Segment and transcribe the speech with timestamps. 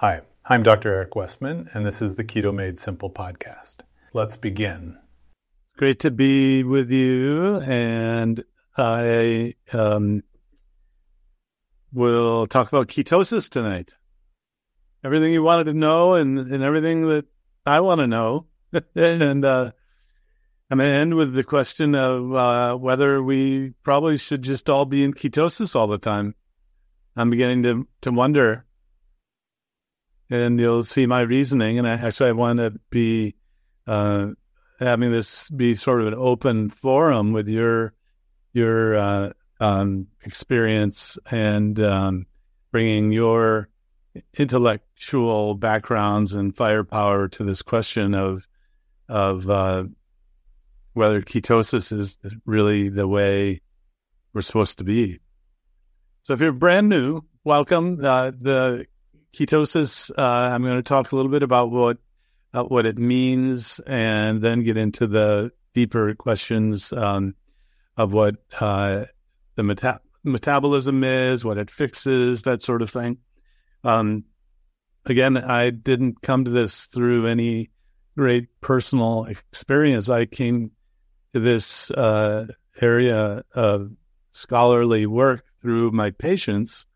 [0.00, 0.88] Hi, I'm Dr.
[0.88, 3.80] Eric Westman, and this is the Keto Made Simple podcast.
[4.14, 4.96] Let's begin.
[5.66, 8.42] It's great to be with you, and
[8.78, 10.22] I um,
[11.92, 13.92] will talk about ketosis tonight.
[15.04, 17.26] Everything you wanted to know, and, and everything that
[17.66, 18.46] I want to know.
[18.94, 19.70] and uh,
[20.70, 24.86] I'm going to end with the question of uh, whether we probably should just all
[24.86, 26.36] be in ketosis all the time.
[27.16, 28.64] I'm beginning to to wonder
[30.30, 31.78] and you'll see my reasoning.
[31.78, 33.34] And I actually I want to be
[33.86, 34.28] uh,
[34.78, 37.92] having this be sort of an open forum with your
[38.52, 42.26] your uh, um, experience and um,
[42.72, 43.68] bringing your
[44.36, 48.46] intellectual backgrounds and firepower to this question of
[49.08, 49.84] of uh,
[50.94, 53.60] whether ketosis is really the way
[54.32, 55.18] we're supposed to be.
[56.22, 57.98] So if you're brand new, welcome.
[58.04, 58.86] Uh, the
[59.32, 60.10] ketosis.
[60.16, 61.98] Uh, I'm going to talk a little bit about what
[62.52, 67.34] uh, what it means, and then get into the deeper questions um,
[67.96, 69.04] of what uh,
[69.54, 73.18] the meta- metabolism is, what it fixes, that sort of thing.
[73.84, 74.24] Um,
[75.06, 77.70] again, I didn't come to this through any
[78.16, 80.08] great personal experience.
[80.08, 80.72] I came
[81.32, 82.48] to this uh,
[82.80, 83.92] area of
[84.32, 86.86] scholarly work through my patients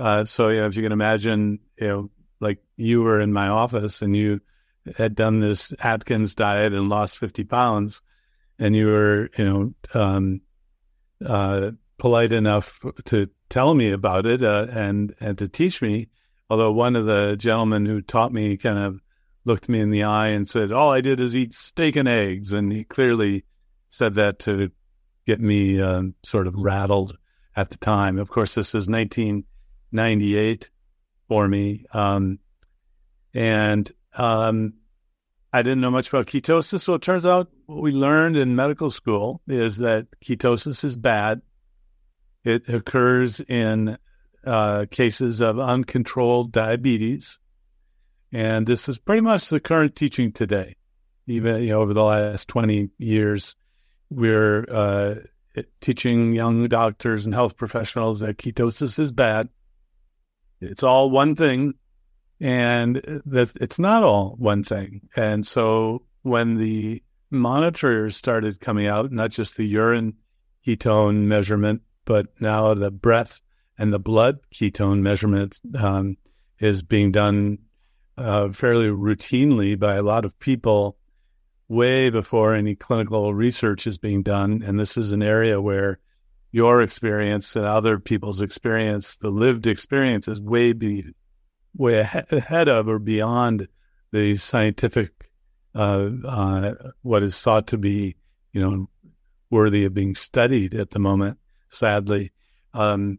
[0.00, 3.48] uh, so, you know, if you can imagine, you know, like you were in my
[3.48, 4.40] office and you
[4.96, 8.00] had done this Atkins diet and lost 50 pounds
[8.58, 10.40] and you were, you know, um,
[11.24, 16.08] uh, polite enough to tell me about it uh, and, and to teach me.
[16.48, 19.00] Although one of the gentlemen who taught me kind of
[19.44, 22.52] looked me in the eye and said, all I did is eat steak and eggs.
[22.52, 23.44] And he clearly
[23.88, 24.70] said that to
[25.26, 27.16] get me uh, sort of rattled
[27.54, 28.18] at the time.
[28.18, 29.44] Of course, this is 19-
[29.92, 30.70] 98
[31.30, 31.84] for me.
[31.92, 32.40] Um,
[33.32, 34.74] and um,
[35.52, 36.80] I didn't know much about ketosis.
[36.80, 41.40] So it turns out what we learned in medical school is that ketosis is bad.
[42.42, 43.96] It occurs in
[44.44, 47.38] uh, cases of uncontrolled diabetes.
[48.32, 50.74] And this is pretty much the current teaching today.
[51.28, 53.54] Even you know, over the last 20 years,
[54.10, 55.14] we're uh,
[55.80, 59.48] teaching young doctors and health professionals that ketosis is bad
[60.60, 61.74] it's all one thing
[62.40, 65.08] and that it's not all one thing.
[65.14, 70.14] And so when the monitors started coming out, not just the urine
[70.66, 73.40] ketone measurement, but now the breath
[73.78, 76.16] and the blood ketone measurement um,
[76.58, 77.58] is being done
[78.18, 80.96] uh, fairly routinely by a lot of people
[81.68, 84.62] way before any clinical research is being done.
[84.64, 85.98] And this is an area where
[86.52, 91.04] your experience and other people's experience, the lived experience is way be
[91.76, 93.68] way ahead of or beyond
[94.12, 95.12] the scientific
[95.74, 96.72] uh, uh,
[97.02, 98.16] what is thought to be
[98.52, 98.88] you know
[99.50, 101.38] worthy of being studied at the moment.
[101.68, 102.32] Sadly,
[102.74, 103.18] um,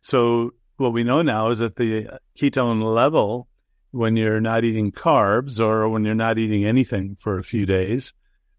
[0.00, 3.48] so what we know now is that the ketone level
[3.90, 8.12] when you're not eating carbs or when you're not eating anything for a few days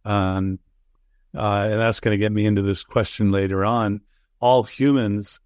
[0.05, 0.59] um,
[1.35, 4.01] uh, and that's going to get me into this question later on.
[4.39, 5.39] All humans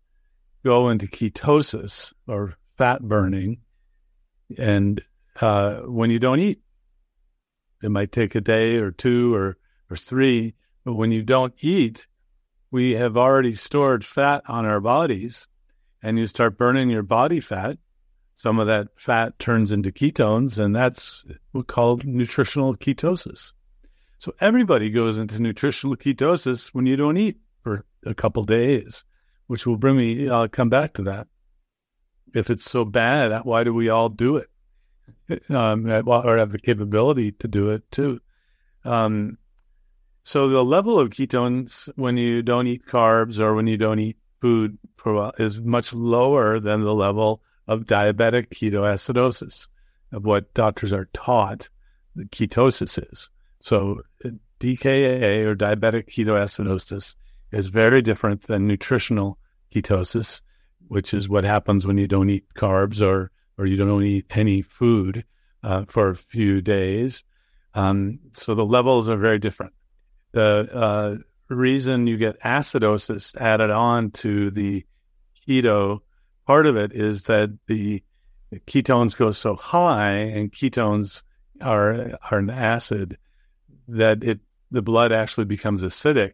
[0.63, 3.59] go into ketosis or fat burning,
[4.57, 5.03] and
[5.41, 6.61] uh, when you don't eat,
[7.81, 9.57] it might take a day or two or
[9.89, 10.55] or three.
[10.85, 12.07] But when you don't eat,
[12.71, 15.47] we have already stored fat on our bodies,
[16.01, 17.77] and you start burning your body fat.
[18.35, 23.53] Some of that fat turns into ketones, and that's we call nutritional ketosis.
[24.23, 29.03] So everybody goes into nutritional ketosis when you don't eat for a couple days,
[29.47, 31.27] which will bring me, I'll come back to that.
[32.33, 34.47] If it's so bad, why do we all do it?
[35.49, 38.21] Um, or have the capability to do it too.
[38.85, 39.37] Um,
[40.21, 44.15] so the level of ketones when you don't eat carbs or when you don't eat
[44.39, 44.77] food
[45.37, 49.67] is much lower than the level of diabetic ketoacidosis
[50.13, 51.67] of what doctors are taught
[52.15, 53.29] that ketosis is.
[53.63, 54.01] So
[54.59, 57.15] DKA or diabetic ketoacidosis
[57.53, 59.37] is very different than nutritional
[59.73, 60.41] ketosis,
[60.89, 64.63] which is what happens when you don't eat carbs or or you don't eat any
[64.63, 65.23] food
[65.63, 67.23] uh, for a few days.
[67.73, 69.71] Um, so the levels are very different.
[70.33, 71.15] The uh,
[71.47, 74.85] reason you get acidosis added on to the
[75.47, 75.99] keto
[76.45, 78.03] part of it is that the
[78.67, 81.23] ketones go so high, and ketones
[81.61, 83.17] are are an acid
[83.87, 84.39] that it
[84.71, 86.33] the blood actually becomes acidic.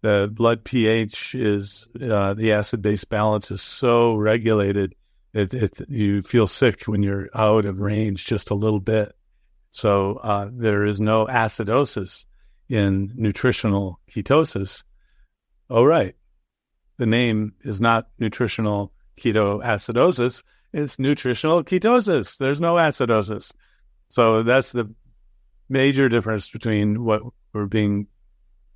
[0.00, 4.94] The blood pH is uh, the acid base balance is so regulated
[5.34, 9.14] It, it you feel sick when you're out of range just a little bit.
[9.70, 12.26] So uh, there is no acidosis
[12.68, 14.84] in nutritional ketosis.
[15.70, 16.14] Oh, right.
[16.98, 20.42] The name is not nutritional ketoacidosis.
[20.74, 22.36] It's nutritional ketosis.
[22.36, 23.52] There's no acidosis.
[24.08, 24.92] So that's the
[25.68, 27.22] major difference between what
[27.52, 28.06] we're being,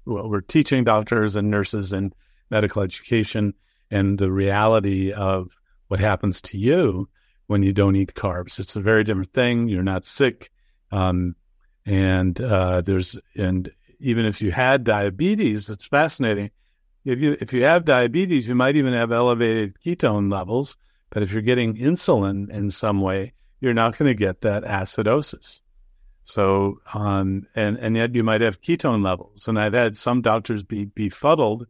[0.04, 2.14] what we're teaching doctors and nurses and
[2.50, 3.54] medical education
[3.90, 5.56] and the reality of
[5.88, 7.08] what happens to you
[7.46, 8.58] when you don't eat carbs.
[8.58, 9.68] It's a very different thing.
[9.68, 10.50] You're not sick.
[10.90, 11.36] Um,
[11.84, 16.50] and uh, there's, and even if you had diabetes, it's fascinating.
[17.04, 20.76] If you, if you have diabetes, you might even have elevated ketone levels.
[21.10, 25.60] But if you're getting insulin in some way, you're not going to get that acidosis.
[26.26, 29.46] So, um, and, and yet you might have ketone levels.
[29.46, 31.69] And I've had some doctors be befuddled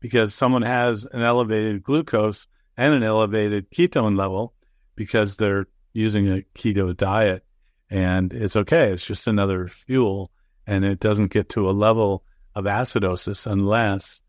[0.00, 2.46] because someone has an elevated glucose
[2.78, 4.54] and an elevated ketone level
[4.96, 7.44] because they're using a keto diet
[7.90, 8.92] and it's okay.
[8.92, 10.30] It's just another fuel
[10.66, 12.24] and it doesn't get to a level
[12.54, 14.22] of acidosis unless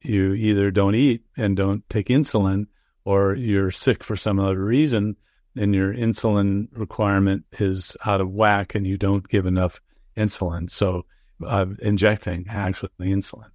[0.00, 2.66] you either don't eat and don't take insulin
[3.04, 5.16] or you're sick for some other reason
[5.58, 9.80] and your insulin requirement is out of whack and you don't give enough
[10.16, 10.70] insulin.
[10.70, 11.04] So,
[11.44, 13.50] uh, injecting actually insulin.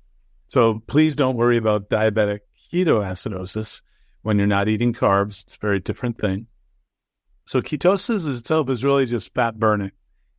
[0.48, 2.40] So, please don't worry about diabetic
[2.72, 3.82] ketoacidosis
[4.22, 5.44] when you're not eating carbs.
[5.44, 6.48] It's a very different thing.
[7.46, 9.92] So, ketosis itself is really just fat burning.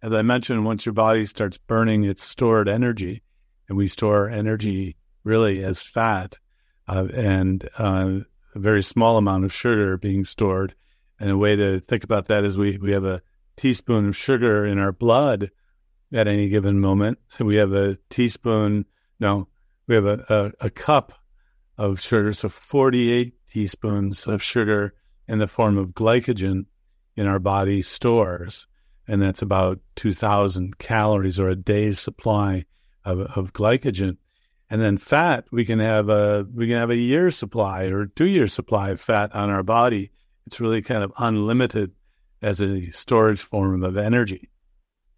[0.03, 3.23] As I mentioned, once your body starts burning its stored energy,
[3.69, 6.39] and we store energy really as fat,
[6.87, 8.19] uh, and uh,
[8.55, 10.75] a very small amount of sugar being stored.
[11.25, 13.23] And a way to think about that is we, we have a
[13.57, 15.51] teaspoon of sugar in our blood
[16.13, 17.19] at any given moment.
[17.41, 18.85] We have a teaspoon,
[19.19, 19.49] no,
[19.87, 21.15] we have a, a, a cup
[21.79, 22.35] of sugar.
[22.35, 24.93] So 48 teaspoons of sugar
[25.27, 26.67] in the form of glycogen
[27.17, 28.67] in our body stores.
[29.09, 32.67] And that's about 2,000 calories or a day's supply
[33.03, 34.19] of, of glycogen.
[34.69, 38.27] And then fat, we can have a we can have a year supply or two
[38.27, 40.11] year supply of fat on our body.
[40.47, 41.93] It's really kind of unlimited
[42.43, 44.51] as a storage form of energy.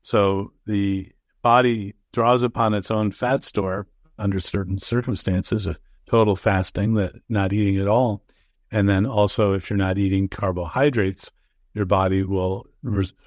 [0.01, 1.11] So the
[1.43, 3.89] body draws upon its own fat store
[4.19, 5.77] under certain circumstances, a
[6.09, 8.25] total fasting, that not eating at all.
[8.71, 11.31] And then also, if you're not eating carbohydrates,
[11.75, 12.67] your body will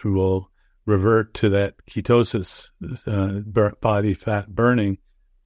[0.04, 0.50] will
[0.86, 2.70] revert to that ketosis,
[3.06, 4.98] uh, body fat burning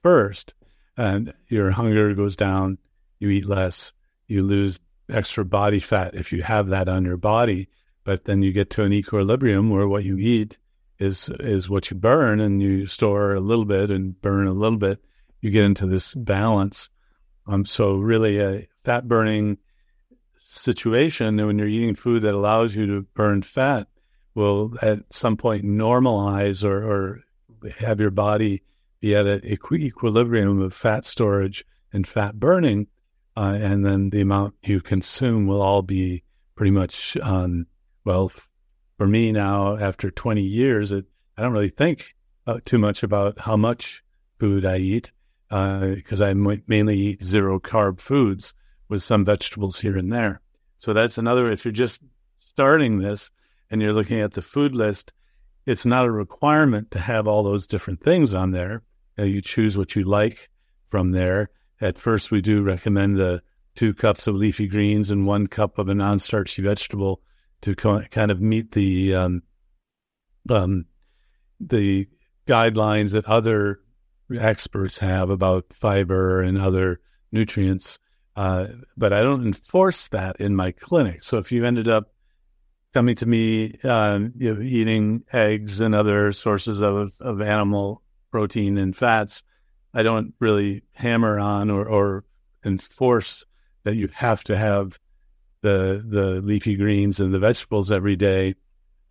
[0.01, 0.53] first,
[0.95, 2.77] and your hunger goes down,
[3.19, 3.91] you eat less,
[4.27, 4.79] you lose
[5.09, 7.69] extra body fat if you have that on your body,
[8.03, 10.57] but then you get to an equilibrium where what you eat
[11.00, 14.77] is is what you burn and you store a little bit and burn a little
[14.77, 15.03] bit.
[15.41, 16.89] You get into this balance.
[17.47, 19.57] Um, so really a fat burning
[20.38, 23.88] situation when you're eating food that allows you to burn fat
[24.35, 27.23] will at some point normalize or, or
[27.77, 28.61] have your body
[28.99, 32.88] be at an equi- equilibrium of fat storage and fat burning,
[33.35, 36.24] uh, and then the amount you consume will all be
[36.56, 37.65] pretty much on.
[38.06, 38.31] well.
[39.00, 42.15] For me now, after 20 years, it, I don't really think
[42.45, 44.03] uh, too much about how much
[44.39, 45.12] food I eat
[45.50, 48.53] because uh, I mainly eat zero carb foods
[48.89, 50.41] with some vegetables here and there.
[50.77, 51.51] So that's another.
[51.51, 52.01] If you're just
[52.38, 53.30] starting this
[53.69, 55.13] and you're looking at the food list,
[55.65, 58.83] it's not a requirement to have all those different things on there.
[59.18, 60.49] You, know, you choose what you like
[60.87, 61.49] from there.
[61.83, 63.44] At first, we do recommend the
[63.75, 67.21] two cups of leafy greens and one cup of a non-starchy vegetable
[67.59, 69.44] to kind of meet the um,
[70.49, 70.85] um,
[71.59, 72.07] the
[72.47, 73.81] guidelines that other
[74.33, 77.02] experts have about fiber and other
[77.33, 77.99] nutrients.
[78.33, 81.21] Uh, but I don't enforce that in my clinic.
[81.21, 82.13] So if you ended up
[82.94, 88.78] coming to me, uh, you know, eating eggs and other sources of, of animal protein
[88.78, 89.44] and fats,
[89.94, 92.26] I don't really hammer on or, or
[92.66, 93.45] enforce
[93.83, 95.00] that you have to have
[95.62, 98.56] the the leafy greens and the vegetables every day.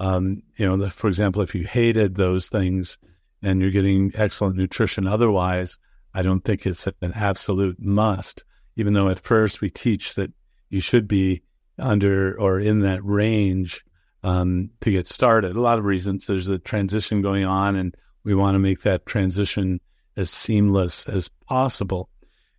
[0.00, 2.98] Um, you know, the, for example, if you hated those things
[3.42, 5.78] and you're getting excellent nutrition otherwise,
[6.14, 8.44] I don't think it's an absolute must.
[8.76, 10.32] Even though at first we teach that
[10.70, 11.42] you should be
[11.78, 13.84] under or in that range
[14.22, 15.56] um, to get started.
[15.56, 16.26] A lot of reasons.
[16.26, 19.80] There's a transition going on, and we want to make that transition
[20.16, 22.08] as seamless as possible.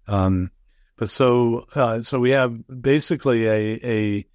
[0.07, 0.51] Um,
[0.97, 4.25] but so, uh, so we have basically a, a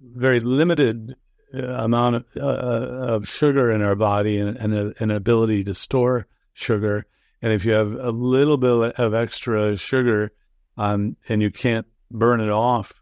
[0.00, 1.14] very limited
[1.54, 5.74] uh, amount of, uh, of sugar in our body and, and a, an ability to
[5.74, 7.06] store sugar.
[7.40, 10.32] And if you have a little bit of extra sugar
[10.76, 12.92] um, and you can't burn it off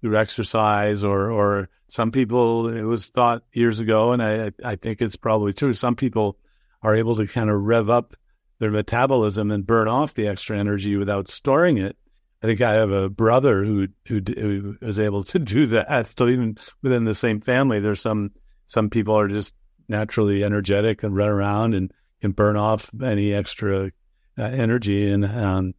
[0.00, 5.00] through exercise or or some people it was thought years ago and I I think
[5.00, 6.36] it's probably true some people
[6.82, 8.14] are able to kind of rev up
[8.58, 11.96] their metabolism and burn off the extra energy without storing it.
[12.42, 16.16] I think I have a brother who who, was able to do that.
[16.18, 18.32] So even within the same family, there's some
[18.66, 19.54] some people are just
[19.88, 23.90] naturally energetic and run around and can burn off any extra
[24.38, 25.74] uh, energy, and um,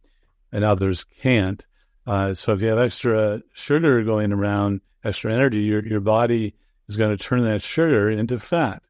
[0.52, 1.64] and others can't.
[2.06, 6.54] Uh, so if you have extra sugar going around, extra energy, your your body
[6.88, 8.82] is going to turn that sugar into fat,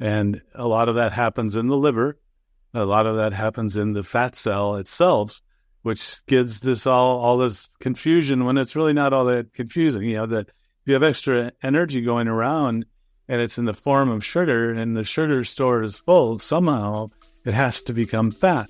[0.00, 2.18] and a lot of that happens in the liver.
[2.76, 5.40] A lot of that happens in the fat cell itself,
[5.82, 10.02] which gives this all all this confusion when it's really not all that confusing.
[10.02, 10.48] You know that
[10.84, 12.84] you have extra energy going around
[13.28, 17.10] and it's in the form of sugar, and the sugar store is full, somehow
[17.44, 18.66] it has to become fat.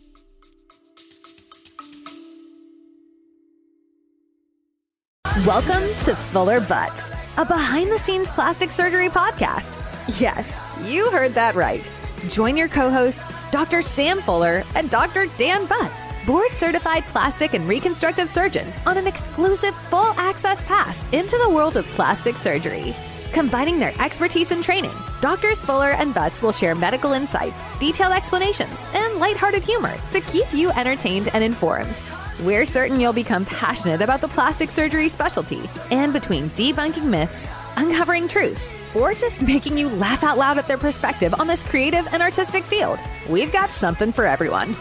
[5.46, 9.72] Welcome to Fuller Butts, a behind the scenes plastic surgery podcast.
[10.20, 11.90] Yes, you heard that right.
[12.28, 13.82] Join your co hosts, Dr.
[13.82, 15.26] Sam Fuller and Dr.
[15.36, 21.36] Dan Butts, board certified plastic and reconstructive surgeons, on an exclusive full access pass into
[21.38, 22.94] the world of plastic surgery.
[23.32, 28.78] Combining their expertise and training, Doctors Fuller and Butts will share medical insights, detailed explanations,
[28.94, 31.94] and lighthearted humor to keep you entertained and informed.
[32.40, 35.62] We're certain you'll become passionate about the plastic surgery specialty,
[35.92, 40.76] and between debunking myths, uncovering truths, or just making you laugh out loud at their
[40.76, 42.98] perspective on this creative and artistic field,
[43.30, 44.74] we've got something for everyone.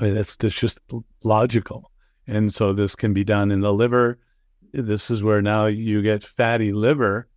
[0.00, 0.80] I mean, that's, that's just
[1.22, 1.90] logical.
[2.26, 4.18] And so this can be done in the liver.
[4.72, 7.28] This is where now you get fatty liver,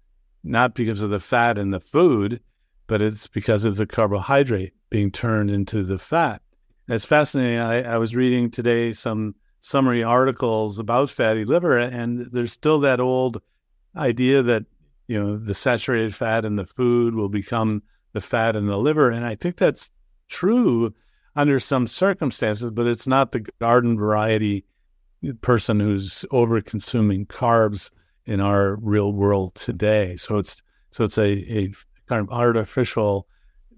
[0.41, 2.39] not because of the fat in the food,
[2.87, 6.41] but it's because of the carbohydrate being turned into the fat.
[6.87, 7.59] It's fascinating.
[7.59, 12.99] I, I was reading today some summary articles about fatty liver, and there's still that
[12.99, 13.41] old
[13.95, 14.65] idea that
[15.07, 19.11] you know the saturated fat in the food will become the fat in the liver,
[19.11, 19.91] and I think that's
[20.29, 20.93] true
[21.35, 24.65] under some circumstances, but it's not the garden variety
[25.41, 27.91] person who's over consuming carbs
[28.25, 30.15] in our real world today.
[30.15, 31.71] So it's so it's a, a
[32.07, 33.27] kind of artificial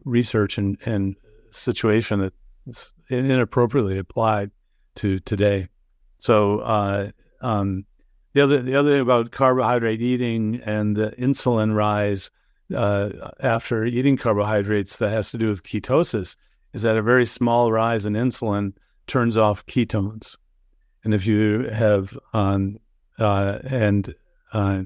[0.06, 1.16] research and, and
[1.52, 2.32] situation
[2.66, 4.52] that's inappropriately applied
[4.96, 5.68] to today.
[6.18, 7.86] So uh, um,
[8.34, 12.30] the other the other thing about carbohydrate eating and the insulin rise
[12.76, 16.36] uh, after eating carbohydrates that has to do with ketosis
[16.74, 18.74] is that a very small rise in insulin
[19.08, 20.38] turns off ketones,
[21.04, 22.78] and if you have um,
[23.18, 24.14] uh, and
[24.54, 24.84] uh,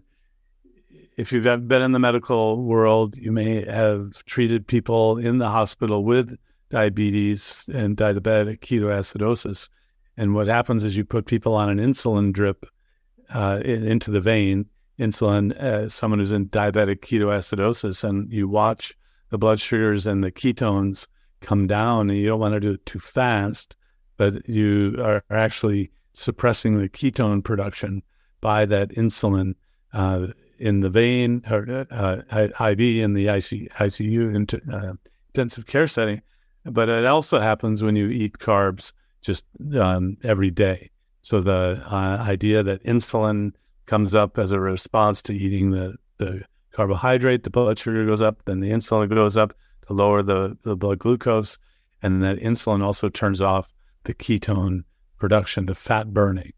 [1.18, 6.04] if you've been in the medical world, you may have treated people in the hospital
[6.04, 6.38] with
[6.70, 9.70] diabetes and diabetic ketoacidosis.
[10.18, 12.66] And what happens is you put people on an insulin drip
[13.30, 14.66] uh, in, into the vein,
[15.00, 18.96] insulin, uh, someone who's in diabetic ketoacidosis, and you watch
[19.30, 21.08] the blood sugars and the ketones
[21.42, 22.10] come down.
[22.10, 23.76] And you don't want to do it too fast,
[24.18, 28.02] but you are actually suppressing the ketone production
[28.42, 29.56] by that insulin.
[29.94, 30.28] Uh,
[30.60, 34.94] in the vein or uh, IV in the IC, ICU into, uh,
[35.34, 36.22] intensive care setting,
[36.66, 39.46] but it also happens when you eat carbs just
[39.80, 40.90] um, every day.
[41.22, 43.54] So the uh, idea that insulin
[43.86, 48.44] comes up as a response to eating the, the carbohydrate, the blood sugar goes up,
[48.46, 49.54] then the insulin goes up
[49.88, 51.58] to lower the, the blood glucose,
[52.02, 54.84] and that insulin also turns off the ketone
[55.18, 56.52] production, the fat burning.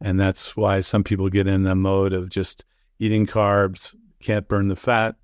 [0.00, 2.64] And that's why some people get in the mode of just
[3.00, 5.16] eating carbs, can't burn the fat,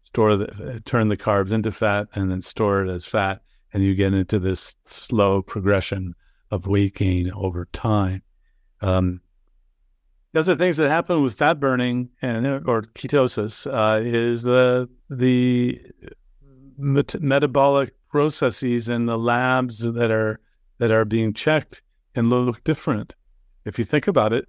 [0.00, 3.42] store the turn the carbs into fat, and then store it as fat,
[3.72, 6.14] and you get into this slow progression
[6.50, 8.22] of weight gain over time.
[8.80, 9.20] Um,
[10.34, 15.80] other things that happen with fat burning and or ketosis uh, is the the
[16.78, 20.40] met- metabolic processes in the labs that are
[20.78, 21.82] that are being checked
[22.14, 23.14] can look different.
[23.64, 24.48] If you think about it,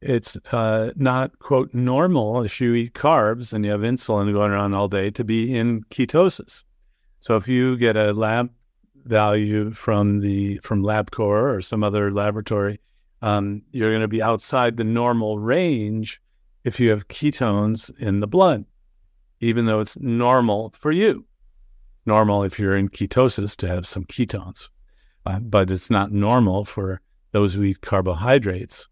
[0.00, 4.74] it's uh, not quote normal if you eat carbs and you have insulin going around
[4.74, 6.64] all day to be in ketosis.
[7.20, 8.50] So if you get a lab
[9.04, 12.80] value from the from LabCorp or some other laboratory,
[13.22, 16.20] um, you're going to be outside the normal range
[16.64, 18.64] if you have ketones in the blood,
[19.40, 21.24] even though it's normal for you.
[21.96, 24.68] It's normal if you're in ketosis to have some ketones,
[25.26, 27.00] uh, but it's not normal for
[27.32, 28.88] those who eat carbohydrates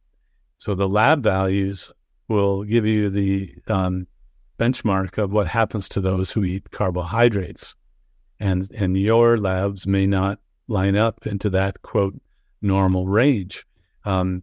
[0.59, 1.93] so the lab values
[2.29, 4.07] will give you the um,
[4.59, 7.75] benchmark of what happens to those who eat carbohydrates.
[8.41, 12.21] And, and your labs may not line up into that quote
[12.61, 13.67] normal range.
[14.05, 14.43] Um,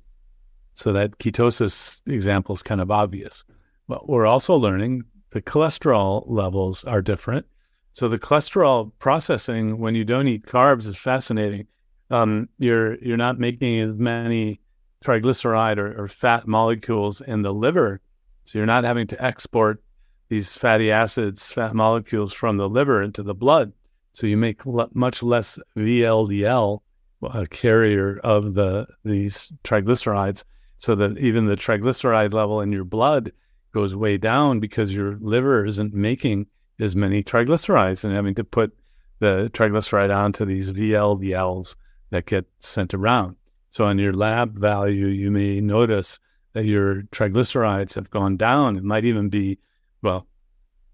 [0.74, 3.44] so that ketosis example is kind of obvious.
[3.88, 7.46] But we're also learning the cholesterol levels are different.
[7.92, 11.68] So the cholesterol processing when you don't eat carbs is fascinating.
[12.10, 14.60] Um, you're you're not making as many
[15.04, 18.00] triglyceride or, or, fat molecules in the liver,
[18.44, 19.84] so you're not having to export
[20.30, 23.74] these fatty acids, fat molecules from the liver into the blood.
[24.14, 26.80] So you make much less VLDL,
[27.24, 30.44] a uh, carrier of the these triglycerides,
[30.78, 33.32] so that even the triglyceride level in your blood
[33.74, 36.48] goes way down because your liver isn't making
[36.80, 38.76] as many triglycerides and having to put
[39.20, 41.76] the triglyceride onto these VLDLs
[42.10, 43.36] that get sent around.
[43.74, 46.20] So on your lab value, you may notice
[46.54, 48.78] that your triglycerides have gone down.
[48.78, 49.58] It might even be,
[50.04, 50.28] well,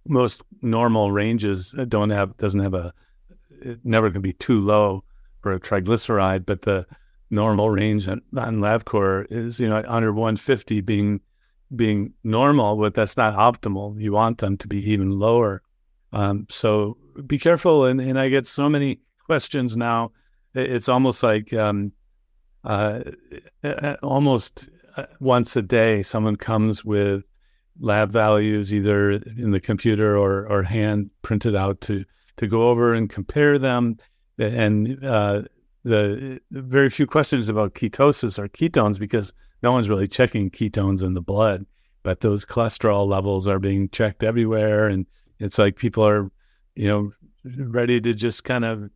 [0.07, 2.93] most normal ranges don't have doesn't have a
[3.49, 5.03] it never can be too low
[5.41, 6.87] for a triglyceride, but the
[7.29, 11.19] normal range on, on LabCorp is you know under 150 being
[11.75, 13.99] being normal, but that's not optimal.
[13.99, 15.61] You want them to be even lower.
[16.13, 16.95] Um, so
[17.27, 17.87] be careful.
[17.87, 20.13] And, and I get so many questions now.
[20.55, 21.91] It's almost like um,
[22.63, 23.01] uh,
[24.03, 27.23] almost uh, once a day, someone comes with
[27.79, 32.03] lab values either in the computer or, or hand printed out to
[32.37, 33.97] to go over and compare them.
[34.37, 35.43] And uh,
[35.83, 41.13] the very few questions about ketosis or ketones because no one's really checking ketones in
[41.13, 41.65] the blood,
[42.01, 44.87] but those cholesterol levels are being checked everywhere.
[44.87, 45.05] And
[45.39, 46.31] it's like people are,
[46.75, 47.11] you know,
[47.43, 48.89] ready to just kind of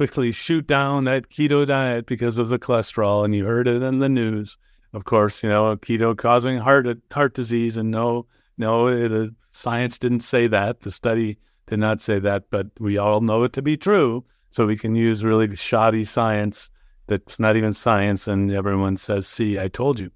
[0.00, 3.22] quickly shoot down that keto diet because of the cholesterol.
[3.22, 4.56] And you heard it in the news,
[4.94, 7.76] of course, you know, keto causing heart heart disease.
[7.76, 8.24] And no,
[8.56, 10.80] no, the uh, science didn't say that.
[10.80, 14.24] The study did not say that, but we all know it to be true.
[14.48, 16.70] So we can use really shoddy science
[17.06, 20.10] that's not even science, and everyone says, "See, I told you."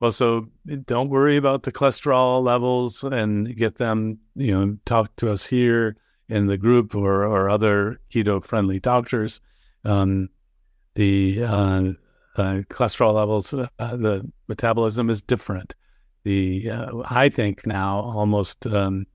[0.00, 5.16] Well, so eh, don't worry about the cholesterol levels and get them, you know, talk
[5.16, 5.96] to us here
[6.34, 9.40] in the group or, or other keto friendly doctors.
[9.84, 10.28] Um,
[10.96, 11.92] the uh,
[12.36, 15.76] uh, cholesterol levels, uh, the metabolism is different.
[16.24, 19.06] The uh, I think now almost um,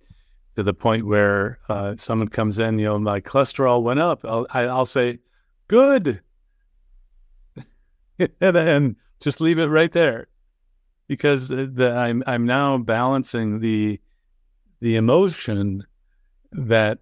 [0.55, 4.21] to the point where uh, someone comes in, you know, my cholesterol went up.
[4.23, 5.19] I'll, I'll say,
[5.67, 6.21] good,
[8.19, 10.27] and, and just leave it right there
[11.08, 13.99] because the, I'm I'm now balancing the
[14.79, 15.84] the emotion
[16.53, 16.99] that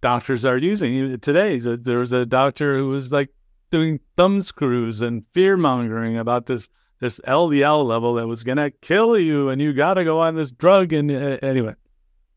[0.00, 1.58] doctors are using today.
[1.58, 3.30] There was a doctor who was like
[3.70, 6.68] doing thumb screws and fear mongering about this
[7.00, 10.34] this LDL level that was going to kill you, and you got to go on
[10.34, 10.92] this drug.
[10.92, 11.74] And uh, anyway,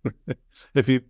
[0.73, 1.03] if you've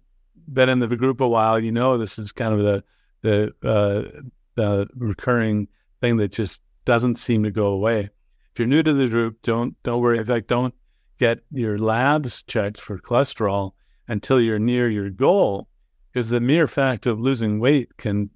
[0.51, 2.83] been in the group a while, you know this is kind of the
[3.21, 4.21] the uh,
[4.55, 5.67] the recurring
[6.01, 8.09] thing that just doesn't seem to go away.
[8.51, 10.17] If you're new to the group, don't don't worry.
[10.17, 10.73] In fact, don't
[11.19, 13.71] get your labs checked for cholesterol
[14.07, 15.67] until you're near your goal,
[16.13, 18.30] because the mere fact of losing weight can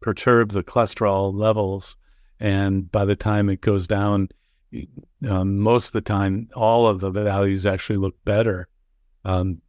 [0.00, 1.96] perturb the cholesterol levels,
[2.38, 4.28] and by the time it goes down,
[5.28, 8.68] um, most of the time, all of the values actually look better.
[9.24, 9.62] Um,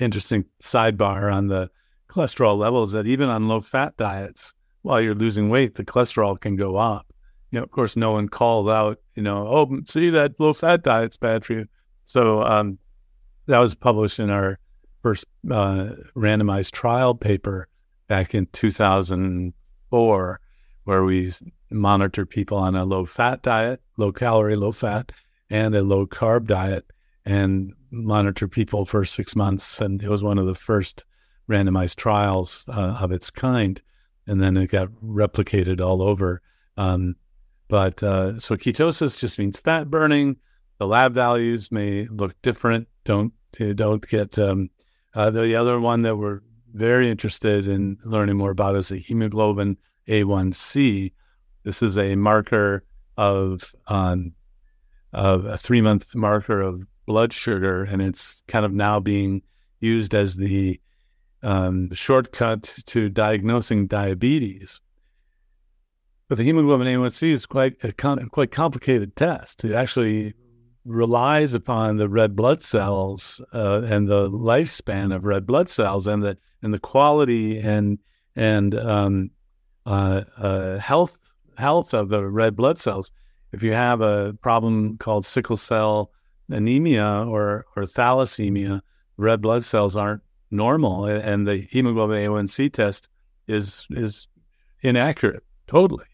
[0.00, 1.70] interesting sidebar on the
[2.08, 6.56] cholesterol levels that even on low fat diets, while you're losing weight, the cholesterol can
[6.56, 7.12] go up
[7.52, 10.82] you know, of course, no one called out, you know, oh, see that low fat
[10.82, 11.66] diet's bad for you.
[12.04, 12.78] So um,
[13.46, 14.58] that was published in our
[15.02, 17.68] first uh, randomized trial paper
[18.08, 20.40] back in 2004,
[20.84, 21.32] where we
[21.70, 25.12] monitored people on a low fat diet, low calorie, low fat,
[25.50, 26.84] and a low carb diet,
[27.24, 29.80] and monitor people for six months.
[29.80, 31.04] And it was one of the first
[31.48, 33.80] randomized trials uh, of its kind.
[34.26, 36.40] And then it got replicated all over.
[36.76, 37.16] Um,
[37.68, 40.36] but uh, so ketosis just means fat burning.
[40.78, 42.88] The lab values may look different.
[43.04, 44.70] Don't don't get um,
[45.14, 46.40] uh, the other one that we're
[46.72, 49.76] very interested in learning more about is the hemoglobin
[50.08, 51.12] A1C.
[51.64, 52.84] This is a marker
[53.16, 54.32] of um,
[55.12, 59.42] a three month marker of blood sugar, and it's kind of now being
[59.80, 60.80] used as the
[61.42, 64.80] um, shortcut to diagnosing diabetes.
[66.28, 69.64] But the hemoglobin A1C is quite a quite complicated test.
[69.64, 70.34] It actually
[70.84, 76.22] relies upon the red blood cells uh, and the lifespan of red blood cells and
[76.22, 77.98] the and the quality and
[78.34, 79.30] and um,
[79.86, 81.18] uh, uh, health
[81.56, 83.12] health of the red blood cells.
[83.52, 86.10] If you have a problem called sickle cell
[86.48, 88.80] anemia or or thalassemia,
[89.16, 93.08] red blood cells aren't normal, and the hemoglobin A1C test
[93.46, 94.28] is is
[94.82, 96.06] inaccurate totally.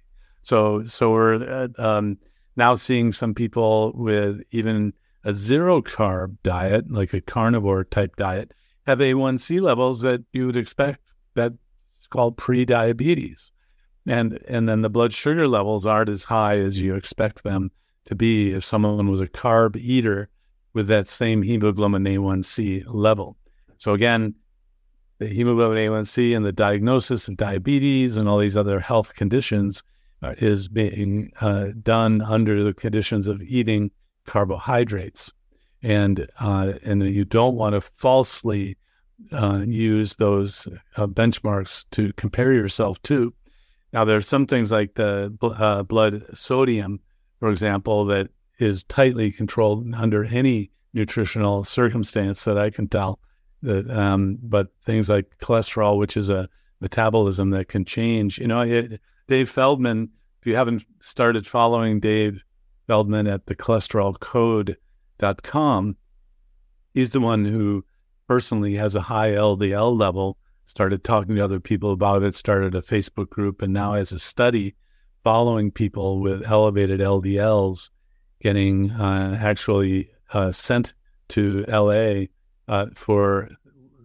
[0.43, 2.19] So, so we're um,
[2.59, 4.93] now seeing some people with even
[5.25, 8.53] a zero carb diet, like a carnivore type diet,
[8.87, 11.01] have A1C levels that you would expect
[11.35, 11.57] that's
[12.11, 13.53] called pre-diabetes.
[14.07, 17.71] And and then the blood sugar levels aren't as high as you expect them
[18.07, 20.29] to be if someone was a carb eater
[20.73, 23.37] with that same hemoglobin A1C level.
[23.77, 24.35] So again,
[25.19, 29.83] the hemoglobin A1C and the diagnosis of diabetes and all these other health conditions
[30.23, 33.91] uh, is being uh, done under the conditions of eating
[34.27, 35.33] carbohydrates,
[35.83, 38.77] and uh, and you don't want to falsely
[39.33, 43.33] uh, use those uh, benchmarks to compare yourself to.
[43.93, 47.01] Now, there's some things like the uh, blood sodium,
[47.41, 48.29] for example, that
[48.59, 53.19] is tightly controlled under any nutritional circumstance that I can tell.
[53.63, 56.49] That, um, but things like cholesterol, which is a
[56.81, 58.39] metabolism that can change.
[58.39, 60.11] You know, it, Dave Feldman.
[60.41, 62.45] If you haven't started following Dave
[62.87, 65.97] Feldman at the cholesterolcode.com,
[66.95, 67.85] he's the one who
[68.27, 70.39] personally has a high LDL level.
[70.65, 72.35] Started talking to other people about it.
[72.35, 74.75] Started a Facebook group, and now has a study
[75.25, 77.91] following people with elevated LDLs
[78.41, 80.95] getting uh, actually uh, sent
[81.29, 82.25] to LA
[82.69, 83.51] uh, for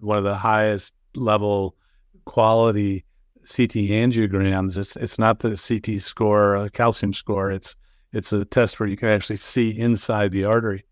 [0.02, 1.78] one of the highest level
[2.26, 3.06] quality
[3.46, 4.78] CT angiograms.
[4.78, 7.52] It's it's not the CT score, a calcium score.
[7.52, 7.76] It's
[8.12, 10.86] it's a test where you can actually see inside the artery.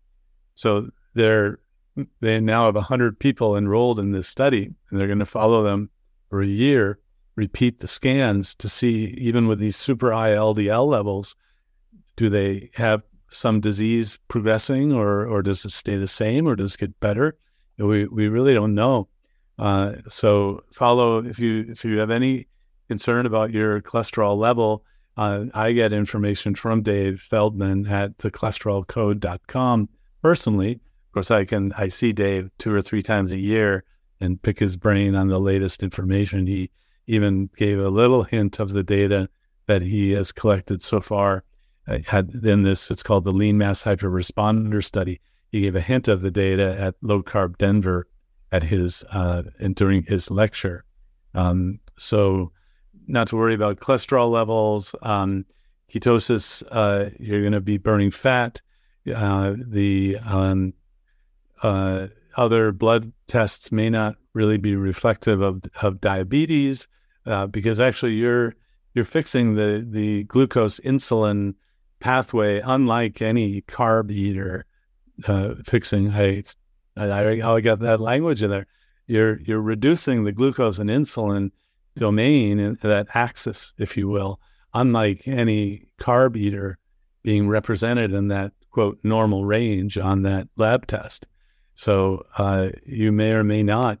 [0.54, 1.58] So they're
[2.20, 5.90] they now have hundred people enrolled in this study, and they're going to follow them
[6.30, 6.98] for a year,
[7.36, 11.36] repeat the scans to see even with these super high LDL levels,
[12.16, 16.74] do they have some disease progressing, or or does it stay the same, or does
[16.74, 17.36] it get better?
[17.78, 19.08] We we really don't know.
[19.62, 22.48] Uh, so follow if you if you have any
[22.88, 24.84] concern about your cholesterol level.
[25.16, 29.88] Uh, I get information from Dave Feldman at thecholesterolcode.com
[30.20, 30.72] personally.
[30.72, 33.84] Of course, I can I see Dave two or three times a year
[34.20, 36.48] and pick his brain on the latest information.
[36.48, 36.70] He
[37.06, 39.28] even gave a little hint of the data
[39.68, 41.44] that he has collected so far
[41.86, 45.20] I had in this, it's called the lean mass Hyper Responder study.
[45.50, 48.06] He gave a hint of the data at low carb Denver
[48.52, 50.84] at his uh, and during his lecture.
[51.34, 52.52] Um, so,
[53.08, 54.94] not to worry about cholesterol levels.
[55.02, 55.44] Um,
[55.92, 58.60] ketosis, uh, you're going to be burning fat.
[59.12, 60.72] Uh, the um,
[61.62, 66.88] uh, other blood tests may not really be reflective of of diabetes
[67.26, 68.54] uh, because actually you're
[68.94, 71.54] you're fixing the the glucose insulin
[72.00, 74.66] pathway, unlike any carb eater
[75.26, 76.10] uh, fixing.
[76.10, 76.42] Hey,
[76.96, 78.66] I, I, I got that language in there.
[79.06, 81.50] You're you're reducing the glucose and insulin
[81.96, 84.40] domain in that axis, if you will,
[84.74, 86.78] unlike any carb eater
[87.22, 91.26] being represented in that quote normal range on that lab test.
[91.74, 93.98] So uh, you may or may not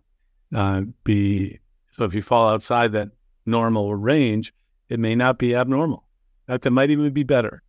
[0.54, 1.58] uh, be.
[1.90, 3.10] So if you fall outside that
[3.44, 4.52] normal range,
[4.88, 6.04] it may not be abnormal.
[6.46, 7.62] In fact, it might even be better.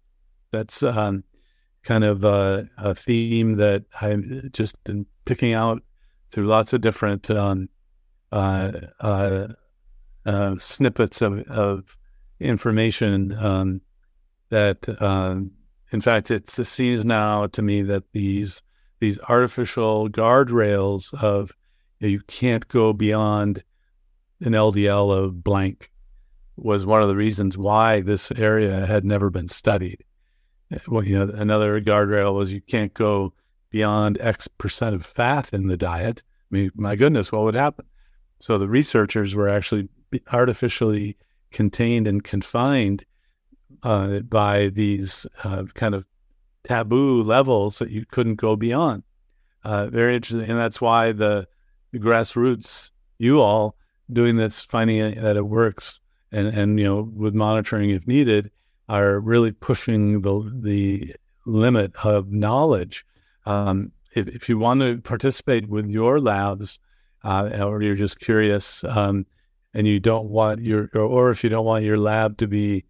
[0.52, 1.24] That's um,
[1.84, 4.78] kind of a, a, theme that I've just
[5.26, 5.82] picking out
[6.30, 7.70] through lots of different um,
[8.32, 9.48] uh, uh,
[10.26, 11.98] uh, snippets of, of
[12.40, 13.34] information.
[13.38, 13.82] Um,
[14.50, 15.52] that, um,
[15.92, 18.62] in fact, it seems now to me that these
[19.00, 21.52] these artificial guardrails of
[22.00, 23.64] you, know, you can't go beyond
[24.40, 25.92] an LDL of blank
[26.56, 30.06] was one of the reasons why this area had never been studied
[30.88, 33.34] well, you know, another guardrail was you can't go
[33.74, 36.22] beyond X percent of fat in the diet.
[36.52, 37.86] I mean, my goodness, what would happen?
[38.40, 39.90] So the researchers were actually
[40.32, 41.18] artificially
[41.52, 43.04] contained and confined
[43.82, 46.06] uh, by these uh, kind of
[46.64, 49.04] taboo levels that you couldn't go beyond.
[49.64, 51.48] Uh, very interesting, and that's why the,
[51.92, 53.76] the, grassroots, you all
[54.12, 56.00] doing this, finding that it works,
[56.32, 58.52] and and you know, with monitoring if needed,
[58.88, 63.06] are really pushing the the limit of knowledge.
[63.46, 66.80] Um, if, if, you want to participate with your labs,
[67.24, 69.26] uh, or you're just curious, um,
[69.74, 72.86] and you don't want your, or, if you don't want your lab to be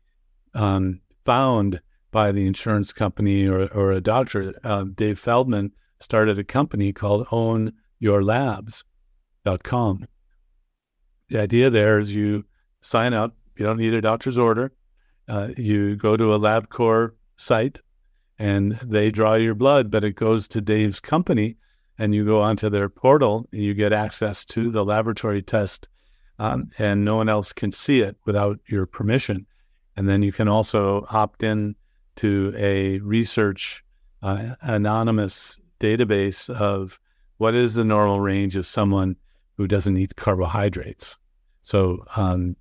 [0.54, 6.44] um, found by the insurance company or, or a doctor, uh, Dave Feldman started a
[6.44, 10.08] company called OwnYourLabs.com.
[11.30, 12.44] The idea there is you
[12.82, 14.74] sign up, you don't need a doctor's order
[15.28, 17.80] uh, you go to a LabCorp site
[18.44, 21.56] and they draw your blood, but it goes to Dave's company
[21.98, 25.88] and you go onto their portal and you get access to the laboratory test
[26.40, 29.46] um, and no one else can see it without your permission.
[29.96, 31.76] And then you can also opt in
[32.18, 33.82] to a research
[34.22, 37.00] uh, anonymous database of
[37.38, 39.16] what is the normal range of someone
[39.56, 41.18] who doesn't eat carbohydrates.
[41.62, 42.58] So, um,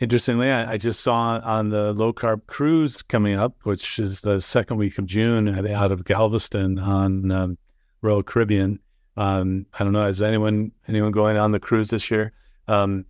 [0.00, 4.40] interestingly, I, I, just saw on the low carb cruise coming up, which is the
[4.40, 7.58] second week of June out of Galveston on um,
[8.02, 8.78] Royal Caribbean.
[9.16, 12.32] Um, I don't know, is anyone anyone going on the cruise this year?
[12.68, 13.04] Um,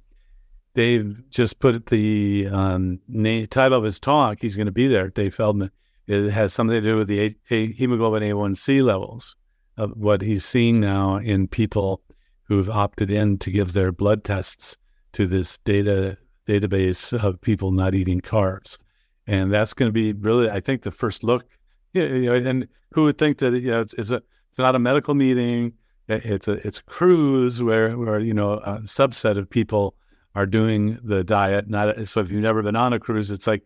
[0.74, 4.38] Dave just put the um, name, title of his talk.
[4.40, 5.08] He's going to be there.
[5.08, 5.70] Dave Feldman.
[6.06, 9.36] It has something to do with the a, a hemoglobin A1C levels
[9.76, 12.00] of what he's seeing now in people
[12.44, 14.78] who've opted in to give their blood tests
[15.12, 16.16] to this data
[16.48, 18.78] database of people not eating carbs,
[19.26, 21.44] and that's going to be really, I think, the first look.
[21.92, 24.78] You know, and who would think that you know it's, it's a it's not a
[24.78, 25.72] medical meeting.
[26.08, 29.94] It's a it's a cruise where where you know a subset of people
[30.34, 31.68] are doing the diet.
[31.68, 33.62] Not so if you've never been on a cruise, it's like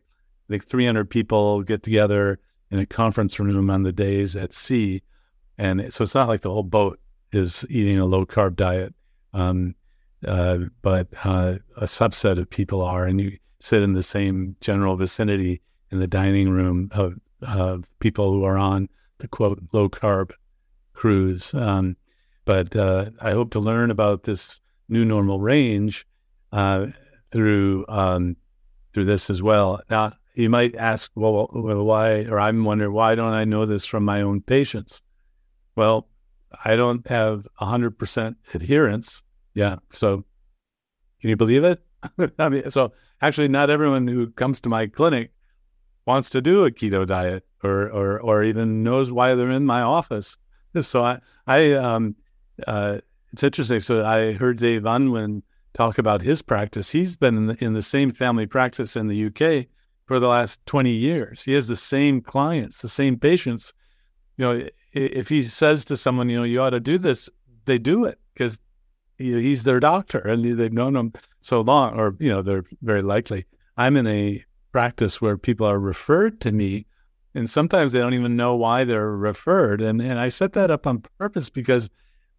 [0.49, 2.39] like 300 people get together
[2.71, 5.03] in a conference room on the days at sea,
[5.59, 6.99] and so it's not like the whole boat
[7.33, 8.95] is eating a low carb diet,
[9.35, 9.75] um,
[10.27, 14.97] uh, but uh, a subset of people are, and you sit in the same general
[14.97, 20.33] vicinity in the dining room of, of people who are on the quote low carb
[20.95, 21.55] cruise.
[21.55, 21.97] Um,
[22.45, 26.07] but uh, I hope to learn about this new normal range
[26.53, 26.89] uh,
[27.31, 28.37] through um,
[28.93, 29.81] through this as well.
[29.89, 32.25] Now, you might ask, well, why?
[32.25, 35.03] Or I'm wondering why don't I know this from my own patients?
[35.77, 36.09] Well,
[36.65, 39.23] I don't have 100% adherence.
[39.55, 39.77] Yeah.
[39.91, 40.25] So,
[41.21, 41.83] can you believe it?
[42.39, 45.33] I mean, so actually, not everyone who comes to my clinic
[46.07, 49.83] wants to do a keto diet or or or even knows why they're in my
[49.83, 50.37] office.
[50.81, 52.17] So I I um
[52.67, 52.99] uh,
[53.33, 53.81] it's interesting.
[53.81, 55.43] So I heard Dave Unwin
[55.75, 56.91] talk about his practice.
[56.91, 59.67] He's been in the, in the same family practice in the UK
[60.07, 61.43] for the last 20 years.
[61.43, 63.73] He has the same clients, the same patients.
[64.37, 67.29] You know, if he says to someone, you know, you ought to do this,
[67.65, 68.59] they do it because
[69.23, 72.65] you know, he's their doctor and they've known him so long, or, you know, they're
[72.83, 73.47] very likely.
[73.77, 76.87] I'm in a practice where people are referred to me
[77.35, 79.81] and sometimes they don't even know why they're referred.
[79.81, 81.89] And, and I set that up on purpose because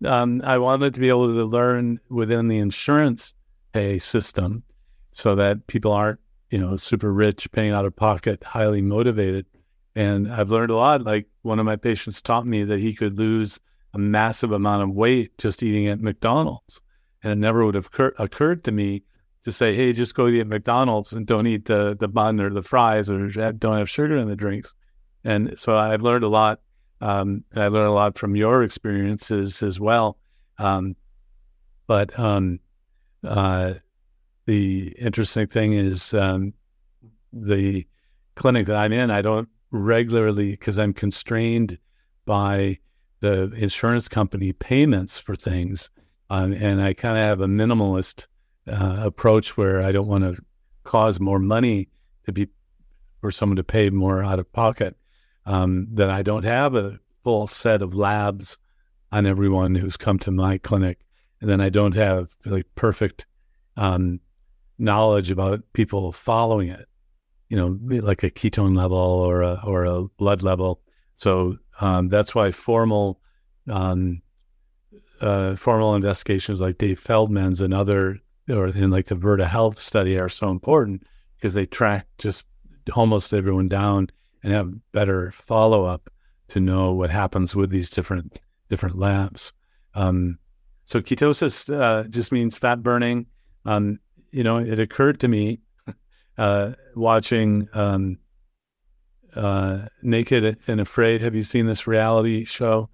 [0.05, 3.33] um, I wanted to be able to learn within the insurance
[3.73, 4.63] pay system
[5.11, 6.19] so that people aren't,
[6.51, 9.45] you know, super rich, paying out of pocket, highly motivated.
[9.95, 11.03] And I've learned a lot.
[11.03, 13.59] Like one of my patients taught me that he could lose
[13.93, 16.81] a massive amount of weight just eating at McDonald's.
[17.23, 19.03] And it never would have cur- occurred to me
[19.43, 22.49] to say, hey, just go eat at McDonald's and don't eat the, the bun or
[22.49, 24.73] the fries or don't have sugar in the drinks.
[25.23, 26.59] And so I've learned a lot
[27.03, 30.17] um, I learned a lot from your experiences as well.
[30.57, 30.95] Um,
[31.85, 32.61] but um,
[33.25, 33.73] uh,
[34.45, 36.53] the interesting thing is um,
[37.33, 37.85] the
[38.35, 41.77] clinic that I'm in, I don't regularly, because I'm constrained
[42.25, 42.79] by
[43.23, 45.89] the insurance company payments for things.
[46.29, 48.27] Um, and I kind of have a minimalist
[48.67, 50.35] uh, approach where I don't want to
[50.83, 51.87] cause more money
[52.25, 52.49] to be
[53.21, 54.97] for someone to pay more out of pocket
[55.45, 58.57] um, that I don't have a full set of labs
[59.13, 60.99] on everyone who's come to my clinic,
[61.39, 63.25] and then I don't have like perfect
[63.77, 64.19] um,
[64.77, 66.89] knowledge about people following it.
[67.47, 70.81] You know, like a ketone level or a or a blood level.
[71.15, 73.19] So um, that's why formal
[73.69, 74.21] um,
[75.19, 78.19] uh, formal investigations like Dave Feldman's and other
[78.49, 81.03] or in like the Virta Health study are so important
[81.35, 82.47] because they track just
[82.95, 84.09] almost everyone down
[84.43, 86.09] and have better follow up
[86.47, 89.51] to know what happens with these different different labs.
[89.93, 90.39] Um,
[90.85, 93.25] so ketosis uh, just means fat burning.
[93.65, 93.99] Um,
[94.31, 95.59] you know, it occurred to me
[96.37, 98.19] uh, watching um,
[99.35, 101.21] uh, Naked and Afraid.
[101.21, 102.89] Have you seen this reality show?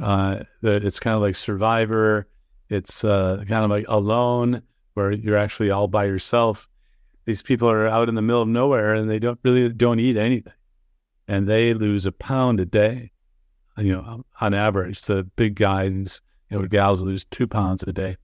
[0.00, 2.26] Uh, that it's kind of like Survivor.
[2.68, 4.62] It's uh, kind of like Alone,
[4.94, 6.68] where you're actually all by yourself.
[7.24, 10.16] These people are out in the middle of nowhere and they don't really don't eat
[10.16, 10.52] anything
[11.28, 13.10] and they lose a pound a day.
[13.76, 18.16] You know, on average, the big guys, you know, gals lose two pounds a day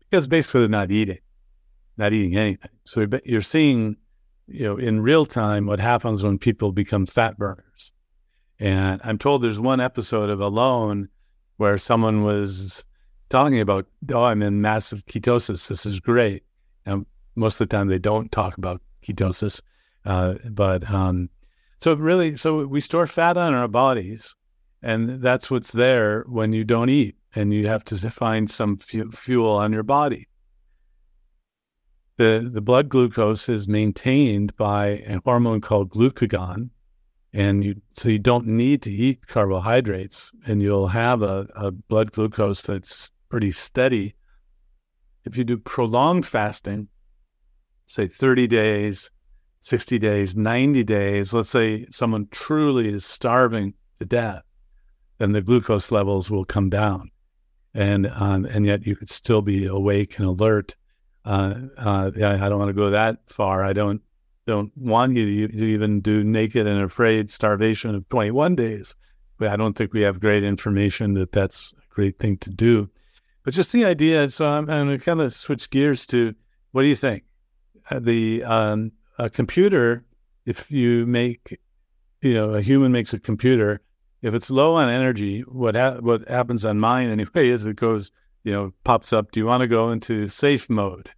[0.00, 1.18] because basically they're not eating,
[1.96, 2.70] not eating anything.
[2.84, 3.96] So you're seeing,
[4.46, 7.92] you know, in real time what happens when people become fat burners.
[8.58, 11.08] And I'm told there's one episode of Alone
[11.56, 12.84] where someone was
[13.28, 15.68] talking about, oh, I'm in massive ketosis.
[15.68, 16.44] This is great.
[16.86, 19.60] And most of the time they don't talk about ketosis.
[20.04, 21.30] Uh, but um,
[21.78, 24.34] so really, so we store fat on our bodies,
[24.82, 29.10] and that's what's there when you don't eat, and you have to find some fu-
[29.10, 30.28] fuel on your body.
[32.16, 36.70] The, the blood glucose is maintained by a hormone called glucagon.
[37.32, 42.12] And you, so you don't need to eat carbohydrates and you'll have a, a blood
[42.12, 44.14] glucose that's pretty steady.
[45.24, 46.88] If you do prolonged fasting,
[47.86, 49.10] say 30 days,
[49.60, 54.42] 60 days, 90 days, let's say someone truly is starving to death,
[55.18, 57.10] then the glucose levels will come down.
[57.72, 60.76] And, um, and yet you could still be awake and alert
[61.24, 63.64] uh, uh, I, don't want to go that far.
[63.64, 64.02] I don't
[64.46, 68.94] don't want you to, to, even do naked and afraid starvation of 21 days.
[69.38, 72.90] But I don't think we have great information that that's a great thing to do.
[73.42, 74.28] But just the idea.
[74.28, 76.34] So I'm, I'm going to kind of switch gears to
[76.72, 77.24] what do you think?
[77.90, 80.04] Uh, the um, a computer,
[80.44, 81.58] if you make,
[82.20, 83.80] you know, a human makes a computer.
[84.22, 88.10] If it's low on energy, what ha- what happens on mine anyway is it goes
[88.44, 89.32] you know, pops up.
[89.32, 91.10] Do you want to go into safe mode?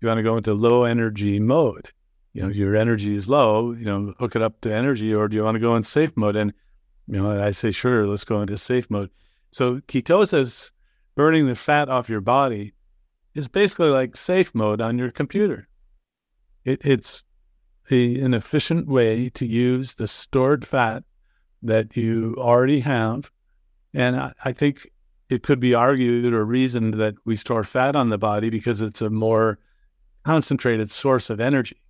[0.00, 1.90] You want to go into low energy mode?
[2.32, 5.36] You know, your energy is low, you know, hook it up to energy, or do
[5.36, 6.36] you want to go in safe mode?
[6.36, 6.52] And,
[7.08, 9.10] you know, I say, sure, let's go into safe mode.
[9.50, 10.70] So ketosis,
[11.16, 12.74] burning the fat off your body,
[13.34, 15.68] is basically like safe mode on your computer.
[16.64, 17.24] It, it's
[17.90, 21.02] a, an efficient way to use the stored fat
[21.62, 23.30] that you already have.
[23.94, 24.88] And I, I think
[25.28, 29.02] it could be argued or reasoned that we store fat on the body because it's
[29.02, 29.58] a more
[30.24, 31.80] concentrated source of energy.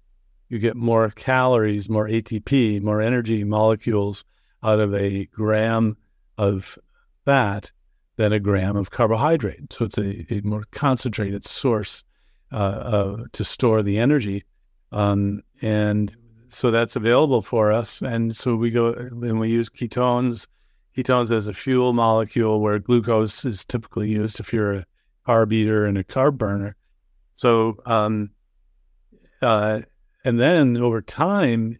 [0.48, 4.24] You get more calories, more ATP, more energy molecules
[4.62, 5.96] out of a gram
[6.36, 6.78] of
[7.24, 7.70] fat
[8.16, 9.72] than a gram of carbohydrate.
[9.72, 12.04] So it's a, a more concentrated source
[12.50, 14.44] uh, uh, to store the energy.
[14.90, 16.16] Um, and
[16.48, 18.02] so that's available for us.
[18.02, 20.46] And so we go and we use ketones
[20.98, 24.86] ketones as a fuel molecule where glucose is typically used if you're a
[25.26, 26.74] carb eater and a carb burner.
[27.34, 28.30] So, um,
[29.40, 29.82] uh,
[30.24, 31.78] and then over time,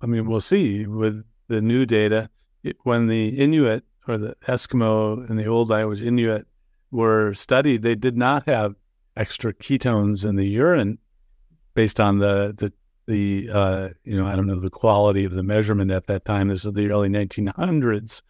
[0.00, 2.28] I mean, we'll see with the new data
[2.64, 6.46] it, when the Inuit or the Eskimo in the old language Inuit
[6.90, 8.74] were studied, they did not have
[9.16, 10.98] extra ketones in the urine
[11.74, 12.72] based on the the
[13.06, 16.48] the uh, you know I don't know the quality of the measurement at that time.
[16.48, 18.22] This is the early 1900s,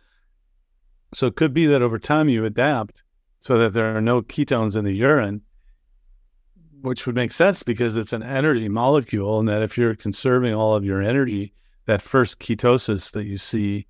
[1.15, 3.03] so it could be that over time you adapt
[3.41, 5.43] so that there are no ketones in the urine,
[6.83, 9.39] which would make sense because it's an energy molecule.
[9.39, 11.53] And that if you're conserving all of your energy,
[11.87, 13.87] that first ketosis that you see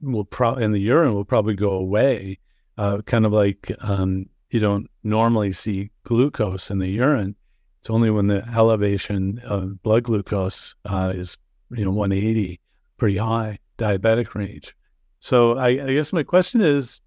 [0.00, 2.38] will pro- in the urine will probably go away.
[2.78, 7.34] Uh, kind of like um, you don't normally see glucose in the urine.
[7.80, 11.36] It's only when the elevation of blood glucose uh, is,
[11.70, 12.60] you know, 180,
[12.96, 14.74] pretty high, diabetic range.
[15.26, 17.00] So I, I guess my question is,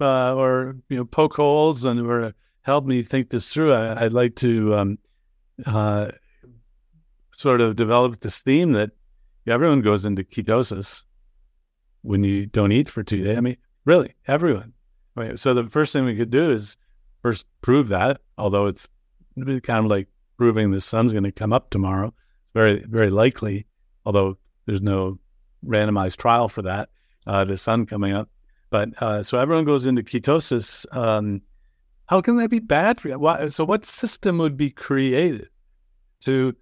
[0.00, 3.72] uh, or you know, poke holes and or help me think this through.
[3.72, 4.98] I, would like to um,
[5.66, 6.12] uh,
[7.34, 8.92] sort of develop this theme that
[9.48, 11.02] everyone goes into ketosis
[12.02, 13.36] when you don't eat for two days.
[13.36, 14.72] I mean, really, everyone.
[15.34, 16.76] so the first thing we could do is
[17.22, 18.88] first prove that, although it's
[19.36, 22.14] kind of like proving the sun's going to come up tomorrow.
[22.44, 23.66] It's very, very likely,
[24.06, 25.18] although there's no
[25.66, 26.90] randomized trial for that
[27.28, 28.28] uh, the sun coming up.
[28.70, 30.84] But uh, so everyone goes into ketosis.
[30.94, 31.42] Um,
[32.06, 33.18] how can that be bad for you?
[33.18, 35.48] Why, so what system would be created
[36.20, 36.56] to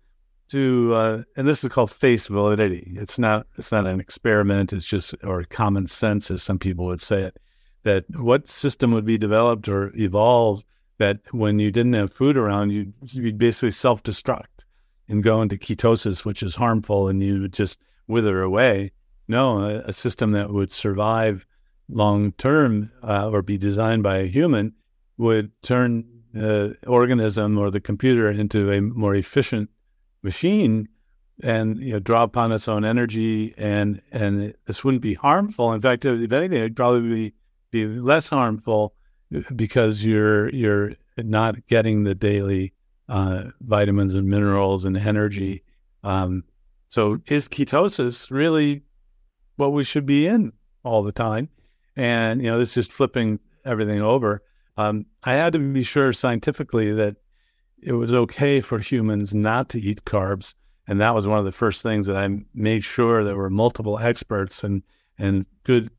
[0.49, 2.93] to uh, and this is called face validity.
[2.97, 4.73] It's not it's not an experiment.
[4.73, 7.39] It's just or common sense, as some people would say it.
[7.85, 10.65] That what system would be developed or evolved
[10.99, 14.65] that when you didn't have food around, you you'd basically self destruct
[15.09, 18.93] and go into ketosis, which is harmful, and you would just wither away.
[19.29, 21.47] No, a, a system that would survive
[21.89, 24.75] long term uh, or be designed by a human
[25.19, 29.71] would turn the organism or the computer into a more efficient
[30.23, 30.89] machine
[31.43, 35.73] and you know draw upon its own energy and and this wouldn't be harmful.
[35.73, 37.35] In fact if anything it'd probably be,
[37.71, 38.95] be less harmful
[39.55, 42.73] because you're you're not getting the daily
[43.09, 45.63] uh, vitamins and minerals and energy.
[46.03, 46.45] Um,
[46.89, 48.83] so is ketosis really
[49.57, 50.53] what we should be in
[50.85, 51.49] all the time.
[51.97, 54.43] And, you know, this is just flipping everything over.
[54.77, 57.17] Um, I had to be sure scientifically that
[57.83, 60.55] it was okay for humans not to eat carbs.
[60.87, 63.99] And that was one of the first things that I made sure there were multiple
[63.99, 64.83] experts and,
[65.19, 65.91] and good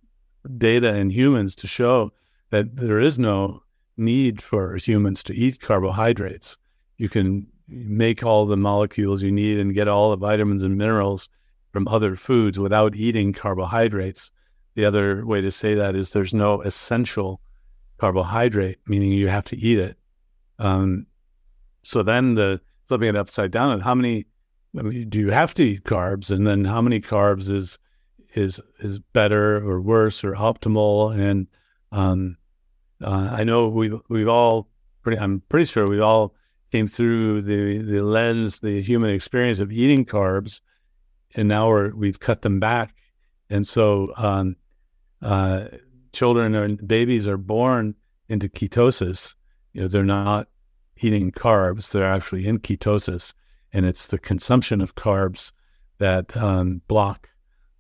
[0.58, 2.12] data in humans to show
[2.52, 3.64] that there is no
[3.98, 6.58] need for humans to eat carbohydrates.
[6.98, 11.28] You can make all the molecules you need and get all the vitamins and minerals
[11.78, 14.32] from other foods without eating carbohydrates.
[14.74, 17.40] The other way to say that is there's no essential
[18.00, 19.96] carbohydrate, meaning you have to eat it.
[20.58, 21.06] Um,
[21.84, 23.80] so then the flipping it upside down.
[23.80, 24.26] How many
[24.76, 27.78] I mean, do you have to eat carbs, and then how many carbs is
[28.34, 31.16] is is better or worse or optimal?
[31.16, 31.46] And
[31.92, 32.38] um,
[33.04, 34.68] uh, I know we've we've all
[35.04, 35.20] pretty.
[35.20, 36.34] I'm pretty sure we all
[36.72, 40.62] came through the the lens, the human experience of eating carbs,
[41.38, 42.94] and now we're we've cut them back,
[43.50, 44.58] and so um,
[45.22, 45.68] uh,
[46.12, 47.96] children and babies are born
[48.28, 49.36] into ketosis.
[49.72, 50.50] You know, they're not
[50.98, 53.34] eating carbs; they're actually in ketosis
[53.74, 55.52] and it's the consumption of carbs
[56.00, 57.30] that um, block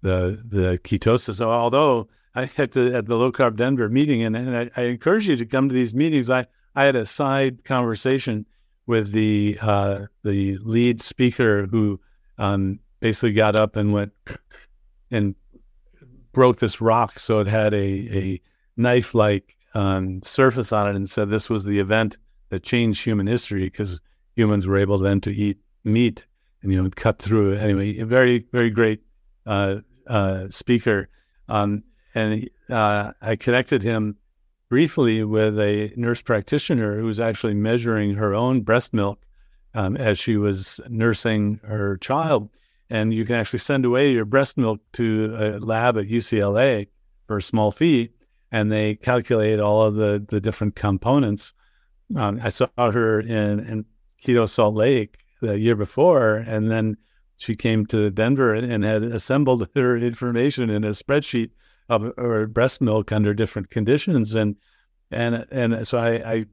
[0.01, 1.41] the the ketosis.
[1.41, 5.27] Although I had the at the low carb Denver meeting, and, and I, I, encourage
[5.27, 6.29] you to come to these meetings.
[6.29, 6.45] I
[6.75, 8.45] I had a side conversation
[8.85, 11.99] with the uh, the lead speaker who
[12.37, 14.13] um, basically got up and went
[15.11, 15.35] and
[16.31, 18.41] broke this rock so it had a a
[18.75, 22.17] knife like um, surface on it and said this was the event
[22.49, 24.01] that changed human history because
[24.35, 26.25] humans were able then to eat meat
[26.61, 27.97] and you know cut through anyway.
[27.97, 29.01] A very very great
[29.45, 29.77] uh,
[30.07, 31.09] uh, speaker,
[31.49, 31.83] um,
[32.15, 34.17] and uh, I connected him
[34.69, 39.19] briefly with a nurse practitioner who was actually measuring her own breast milk
[39.73, 42.49] um, as she was nursing her child.
[42.89, 46.87] And you can actually send away your breast milk to a lab at UCLA
[47.25, 48.11] for a small fee,
[48.51, 51.53] and they calculate all of the the different components.
[52.15, 53.85] Um, I saw her in, in
[54.23, 56.97] Keto Salt Lake the year before, and then
[57.35, 61.51] she came to Denver and, and had assembled her information in a spreadsheet
[61.89, 64.55] of her breast milk under different conditions, and
[65.11, 66.45] and and so I, I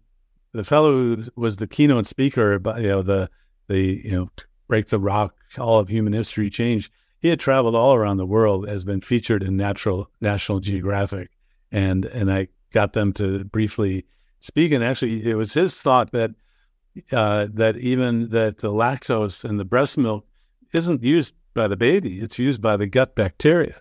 [0.52, 3.30] the fellow who was the keynote speaker, about you know the
[3.68, 4.28] the you know
[4.68, 6.92] break the rock, all of human history changed.
[7.20, 11.30] He had traveled all around the world, has been featured in Natural National Geographic,
[11.72, 14.04] and and I got them to briefly
[14.40, 14.72] speak.
[14.72, 16.32] And actually, it was his thought that
[17.12, 20.26] uh, that even that the lactose in the breast milk
[20.72, 23.80] isn't used by the baby; it's used by the gut bacteria.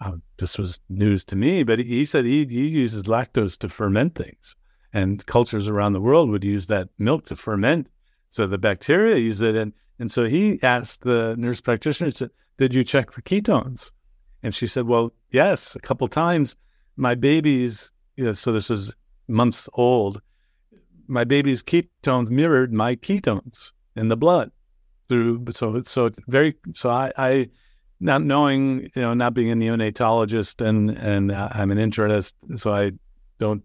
[0.00, 4.14] Uh, this was news to me, but he said he, he uses lactose to ferment
[4.14, 4.54] things,
[4.92, 7.88] and cultures around the world would use that milk to ferment.
[8.28, 12.12] So the bacteria use it, and and so he asked the nurse practitioner,
[12.58, 13.90] "Did you check the ketones?"
[14.42, 16.56] And she said, "Well, yes, a couple times.
[16.96, 18.92] My baby's, you know, so this was
[19.28, 20.22] months old
[21.08, 24.50] my baby's ketones mirrored my ketones in the blood
[25.08, 27.48] through so so very so I, I
[28.00, 32.92] not knowing you know not being a neonatologist and and I'm an internist so I
[33.38, 33.62] don't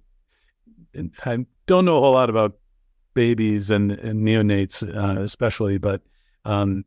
[1.25, 2.57] I don't know a whole lot about
[3.13, 6.01] babies and, and neonates uh, especially but
[6.45, 6.83] um,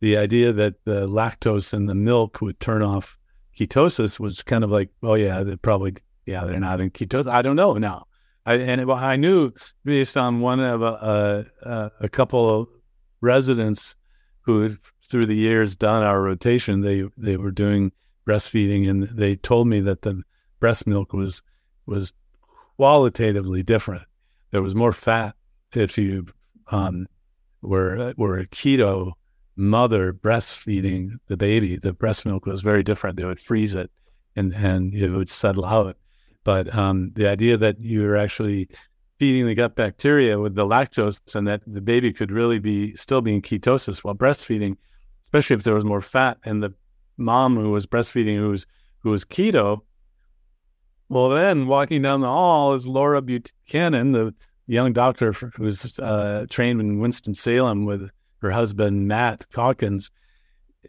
[0.00, 3.18] the idea that the lactose in the milk would turn off
[3.58, 5.94] ketosis was kind of like oh yeah they probably
[6.26, 8.06] yeah they're not in ketosis I don't know now
[8.46, 9.52] I, and it, I knew
[9.84, 12.68] based on one of a, a, a couple of
[13.20, 13.94] residents
[14.40, 14.70] who
[15.08, 17.92] through the years done our rotation, they they were doing
[18.26, 20.22] breastfeeding, and they told me that the
[20.58, 21.42] breast milk was
[21.86, 22.12] was
[22.76, 24.04] qualitatively different.
[24.50, 25.36] There was more fat
[25.74, 26.26] if you
[26.68, 27.06] um,
[27.62, 29.12] were were a keto
[29.56, 31.76] mother breastfeeding the baby.
[31.76, 33.16] The breast milk was very different.
[33.16, 33.90] They would freeze it,
[34.36, 35.96] and and it would settle out.
[36.44, 38.68] But um, the idea that you're actually
[39.18, 43.20] feeding the gut bacteria with the lactose and that the baby could really be still
[43.20, 44.76] be in ketosis while breastfeeding,
[45.22, 46.74] especially if there was more fat and the
[47.16, 48.66] mom who was breastfeeding who was
[48.98, 49.80] who was keto.
[51.08, 54.34] Well, then walking down the hall is Laura Buchanan, the
[54.72, 60.10] young doctor who's uh, trained in Winston Salem with her husband Matt Calkins.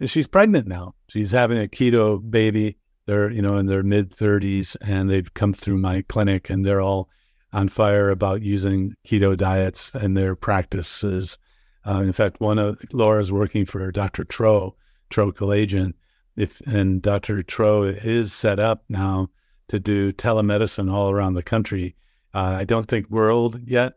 [0.06, 0.96] She's pregnant now.
[1.10, 5.54] She's having a keto baby they're you know in their mid 30s and they've come
[5.54, 7.10] through my clinic and they're all
[7.52, 11.38] on fire about using keto diets and their practices.
[11.86, 14.24] Uh, in fact, one of Laura's working for Dr.
[14.24, 14.76] Tro,
[15.10, 15.94] Tro Kalayjian,
[16.36, 17.44] if and Dr.
[17.44, 19.30] Tro is set up now
[19.68, 21.96] to do telemedicine all around the country.
[22.34, 23.94] Uh, I don't think world yet,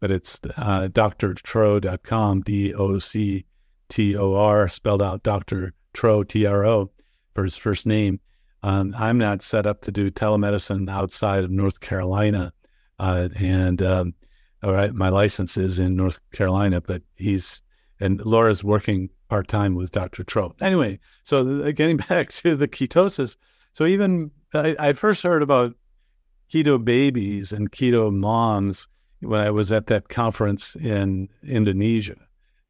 [0.00, 3.44] but it's uh, drtro.com, D O C
[3.88, 5.74] T O R, spelled out Dr.
[5.92, 6.90] Tro, T R O,
[7.32, 8.20] for his first name.
[8.62, 12.52] Um, I'm not set up to do telemedicine outside of North Carolina,
[12.98, 14.14] uh, and um,
[14.62, 17.62] all right, my license is in North Carolina, but he's
[17.98, 20.24] and Laura's working part time with Dr.
[20.24, 20.54] Tro.
[20.60, 23.36] Anyway, so uh, getting back to the ketosis,
[23.72, 25.74] so even I, I first heard about
[26.52, 28.88] keto babies and keto moms
[29.20, 32.16] when I was at that conference in Indonesia,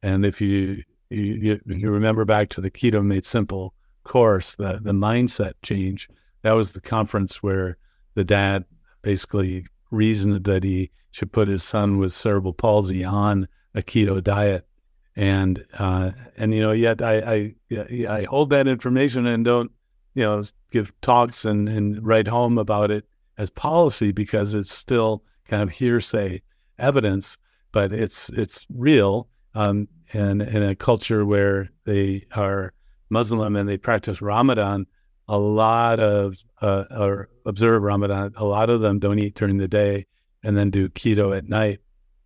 [0.03, 3.73] and if you you, you remember back to the Keto Made Simple
[4.03, 6.09] course, the the mindset change.
[6.43, 7.77] That was the conference where
[8.15, 8.65] the dad
[9.01, 14.65] basically reasoned that he should put his son with cerebral palsy on a keto diet
[15.15, 19.71] and uh, and you know yet I, I I hold that information and don't
[20.13, 23.05] you know give talks and and write home about it
[23.37, 26.41] as policy because it's still kind of hearsay
[26.79, 27.37] evidence,
[27.71, 29.27] but it's it's real.
[29.53, 32.73] Um, and in a culture where they are
[33.09, 34.85] Muslim and they practice Ramadan,
[35.27, 38.33] a lot of uh, or observe Ramadan.
[38.35, 40.05] A lot of them don't eat during the day
[40.43, 41.79] and then do keto at night.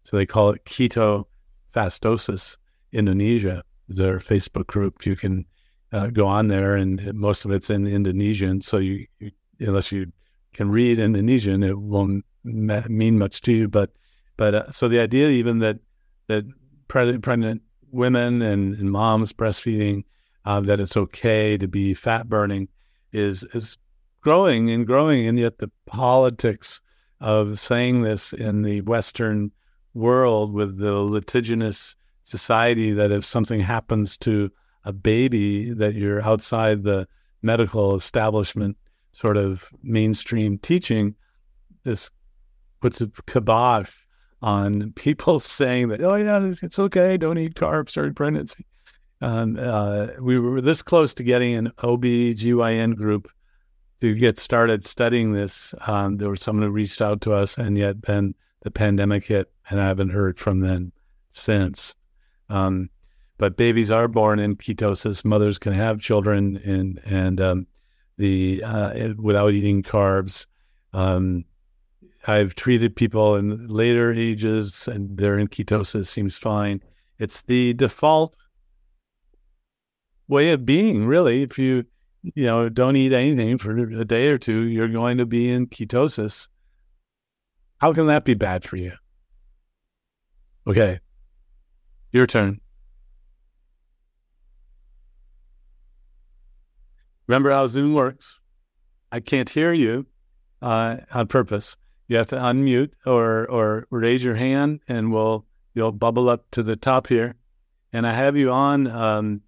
[0.03, 1.25] So they call it keto
[1.73, 2.57] fastosis
[2.91, 3.63] Indonesia.
[3.89, 5.05] is Their Facebook group.
[5.05, 5.45] You can
[5.91, 8.61] uh, go on there, and most of it's in Indonesian.
[8.61, 10.11] So you, you unless you
[10.55, 13.67] can read Indonesian, it won't mean much to you.
[13.67, 13.91] But
[14.37, 15.79] but uh, so the idea even that
[16.27, 16.45] that
[16.87, 20.03] pregnant, pregnant women and, and moms breastfeeding
[20.45, 22.67] uh, that it's okay to be fat burning
[23.11, 23.77] is is
[24.21, 26.81] growing and growing, and yet the politics
[27.21, 29.51] of saying this in the Western
[29.93, 34.51] world with the litigious society that if something happens to
[34.83, 37.07] a baby that you're outside the
[37.41, 38.75] medical establishment
[39.15, 41.15] sort of mainstream teaching
[41.83, 42.09] this
[42.81, 43.89] puts a kibosh
[44.41, 48.65] on people saying that oh yeah it's okay don't eat carbs during pregnancy
[49.21, 53.31] um, uh, we were this close to getting an OB/GYN group
[54.01, 55.73] to get started studying this.
[55.87, 59.51] Um, there was someone who reached out to us, and yet then the pandemic hit,
[59.69, 60.91] and I haven't heard from them
[61.29, 61.95] since.
[62.49, 62.89] Um,
[63.37, 65.25] but babies are born in ketosis.
[65.25, 67.67] Mothers can have children in and um,
[68.17, 70.45] the uh, without eating carbs.
[70.93, 71.45] Um,
[72.27, 76.07] I've treated people in later ages, and they're in ketosis.
[76.07, 76.81] Seems fine.
[77.19, 78.35] It's the default
[80.27, 81.43] way of being, really.
[81.43, 81.85] If you
[82.23, 85.67] you know don't eat anything for a day or two, you're going to be in
[85.67, 86.47] ketosis.
[87.77, 88.93] How can that be bad for you?
[90.67, 90.99] Okay,
[92.11, 92.59] your turn.
[97.27, 98.39] Remember how Zoom works.
[99.11, 100.05] I can't hear you
[100.61, 101.77] uh, on purpose.
[102.07, 106.63] You have to unmute or or raise your hand, and we'll you'll bubble up to
[106.63, 107.35] the top here.
[107.93, 109.41] And I have you on um,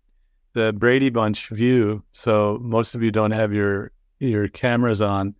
[0.53, 5.35] the Brady Bunch view, so most of you don't have your your cameras on.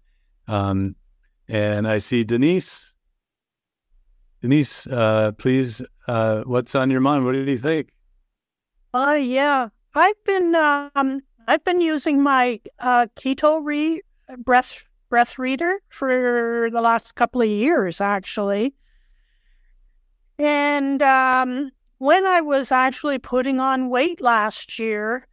[0.48, 0.96] Um,
[1.48, 2.94] and I see Denise.
[4.42, 7.26] Denise, uh, please, uh, what's on your mind?
[7.26, 7.90] What do you think?
[8.94, 14.02] Uh, yeah, I've been um, I've been using my uh, keto re-
[14.38, 18.76] breath breath reader for the last couple of years, actually.
[20.38, 25.26] And um, when I was actually putting on weight last year,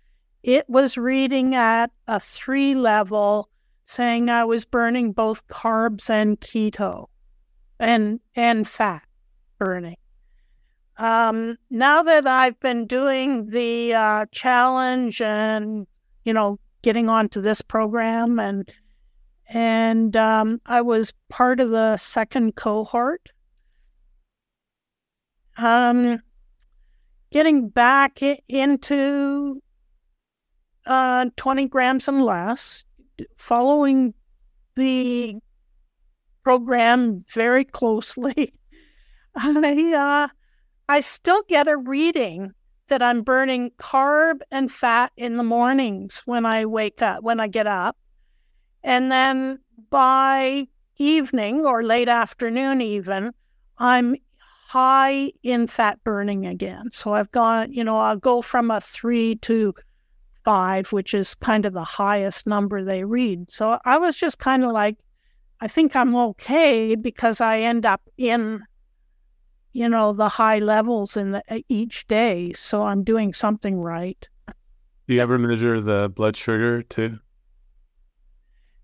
[0.45, 3.49] it was reading at a three level,
[3.85, 7.09] saying I was burning both carbs and keto,
[7.81, 9.03] and and fat
[9.59, 9.97] burning.
[10.97, 15.89] Um, now that I've been doing the uh, challenge and
[16.25, 18.71] you know, getting onto this program and
[19.47, 23.31] and um, I was part of the second cohort.
[25.57, 26.21] Um,
[27.31, 29.63] getting back into
[30.87, 32.85] uh, 20 grams and less,
[33.37, 34.15] following
[34.77, 35.37] the
[36.43, 38.53] program very closely.
[39.37, 40.29] I, uh,
[40.89, 42.53] I still get a reading
[42.89, 47.47] that I'm burning carb and fat in the mornings when I wake up, when I
[47.47, 47.97] get up.
[48.83, 49.59] And then
[49.91, 50.69] by
[50.99, 53.33] evening or late afternoon, even,
[53.79, 54.17] I'm
[54.69, 56.91] high in fat burning again.
[56.91, 59.75] So I've gone, you know, I'll go from a three to
[60.45, 63.51] five, which is kind of the highest number they read.
[63.51, 64.97] So I was just kind of like,
[65.61, 68.63] I think I'm okay because I end up in
[69.75, 72.53] you know, the high levels in the, uh, each day.
[72.55, 74.27] So I'm doing something right.
[75.07, 77.19] Do you ever measure the blood sugar too?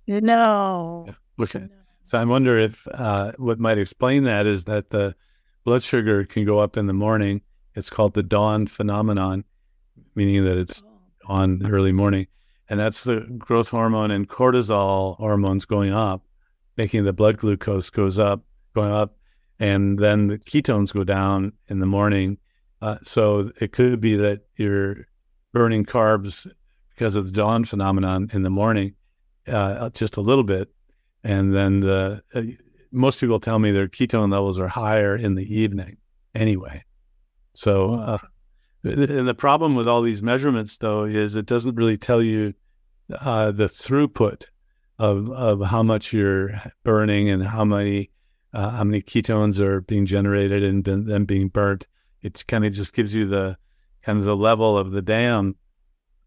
[0.06, 1.06] No.
[1.06, 1.14] Yeah.
[1.44, 1.60] Okay.
[1.60, 1.68] No.
[2.02, 5.14] So I wonder if uh, what might explain that is that the
[5.64, 7.40] blood sugar can go up in the morning.
[7.76, 9.44] It's called the dawn phenomenon,
[10.16, 11.32] meaning that it's oh.
[11.32, 12.26] on early morning.
[12.68, 16.24] And that's the growth hormone and cortisol hormones going up,
[16.76, 18.42] making the blood glucose goes up,
[18.74, 19.16] going up
[19.60, 22.38] and then the ketones go down in the morning.
[22.82, 25.06] Uh, so it could be that you're
[25.52, 26.50] burning carbs
[26.90, 28.94] because of the dawn phenomenon in the morning,
[29.46, 30.70] uh, just a little bit,
[31.22, 32.42] and then the uh,
[32.90, 35.98] most people tell me their ketone levels are higher in the evening
[36.34, 36.82] anyway.
[37.52, 38.18] So, uh,
[38.82, 42.54] and the problem with all these measurements though is it doesn't really tell you
[43.20, 44.46] uh, the throughput
[44.98, 48.10] of of how much you're burning and how many
[48.52, 51.86] uh, how many ketones are being generated and then being burnt.
[52.22, 53.56] It kind of just gives you the
[54.02, 55.56] kind of the level of the dam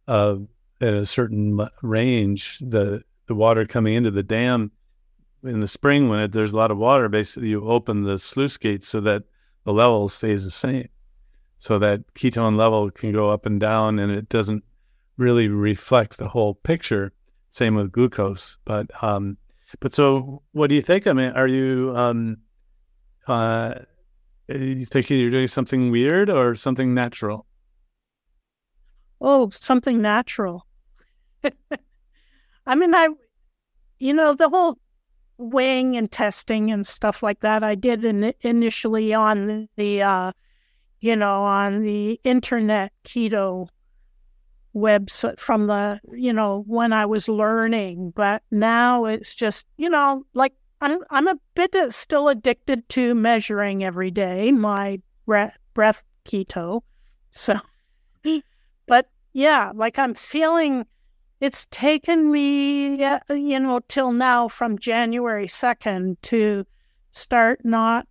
[0.08, 0.38] uh,
[0.82, 4.72] at a certain range, the the water coming into the dam
[5.44, 8.58] in the spring when it, there's a lot of water, basically you open the sluice
[8.58, 9.24] gates so that
[9.64, 10.90] the level stays the same,
[11.58, 14.64] so that ketone level can go up and down, and it doesn't
[15.18, 17.14] really reflect the whole picture.
[17.50, 19.38] Same with glucose, but um,
[19.80, 21.08] but so what do you think?
[21.08, 22.38] I mean, are you um,
[23.28, 23.76] uh,
[24.48, 27.46] you thinking you're doing something weird or something natural?
[29.22, 30.68] Oh, something natural.
[32.66, 33.10] I mean, I,
[34.00, 34.78] you know, the whole
[35.38, 40.32] weighing and testing and stuff like that I did in, initially on the, uh,
[41.00, 43.68] you know, on the internet keto
[44.76, 48.14] website from the, you know, when I was learning.
[48.16, 53.16] But now it's just, you know, like I'm, I'm a bit uh, still addicted to
[53.16, 56.82] measuring every day my breath, breath keto.
[57.32, 57.60] So,
[58.88, 60.86] but yeah, like I'm feeling
[61.40, 66.66] it's taken me, uh, you know, till now from January 2nd to
[67.12, 68.08] start not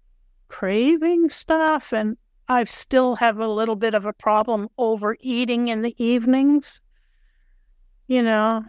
[0.48, 1.92] craving stuff.
[1.92, 2.16] And
[2.48, 6.80] I still have a little bit of a problem overeating in the evenings,
[8.08, 8.64] you know,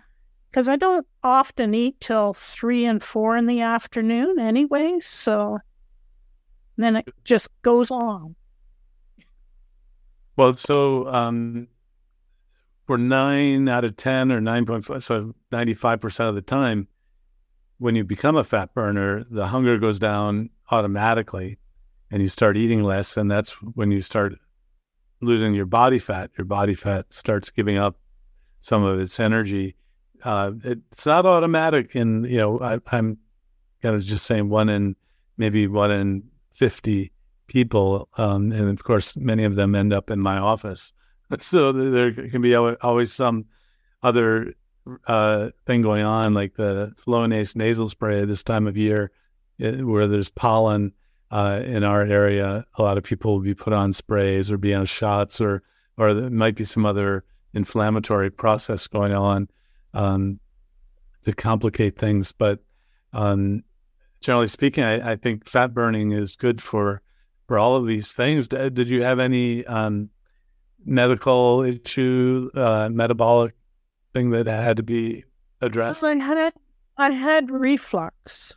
[0.50, 5.00] because I don't often eat till three and four in the afternoon anyway.
[5.02, 5.60] So
[6.78, 8.36] then it just goes on.
[10.36, 11.68] Well, so um,
[12.86, 16.88] for nine out of 10 or 9.5, so 95% of the time,
[17.78, 21.58] when you become a fat burner, the hunger goes down automatically
[22.14, 23.18] and you start eating less.
[23.18, 24.36] And that's when you start
[25.20, 26.30] losing your body fat.
[26.38, 27.98] Your body fat starts giving up
[28.60, 29.76] some of its energy.
[30.24, 31.96] Uh, it's not automatic.
[31.96, 33.18] And, you know, I, I'm
[33.82, 34.96] kind of just saying one in
[35.38, 37.12] maybe one in 50
[37.48, 38.08] people.
[38.16, 40.94] Um, and of course, many of them end up in my office.
[41.40, 43.46] so there can be always some
[44.04, 44.54] other
[45.08, 49.10] uh, thing going on, like the Flonase nasal spray this time of year,
[49.60, 50.94] eh, where there's pollen
[51.34, 52.64] uh, in our area.
[52.78, 55.64] A lot of people will be put on sprays or be on shots, or
[55.98, 57.26] or there might be some other
[57.56, 59.50] inflammatory process going on
[59.96, 60.40] um,
[61.24, 62.32] to complicate things.
[62.32, 62.60] But
[63.14, 63.64] um,
[64.22, 67.02] generally speaking, I, I, think fat burning is good for
[67.48, 68.48] for all of these things.
[68.48, 70.12] Did you have any um,
[70.86, 73.56] medical issue, uh, metabolic
[74.14, 75.24] thing that had to be
[75.62, 76.04] addressed?
[76.04, 76.54] I had
[76.98, 78.56] I had reflux.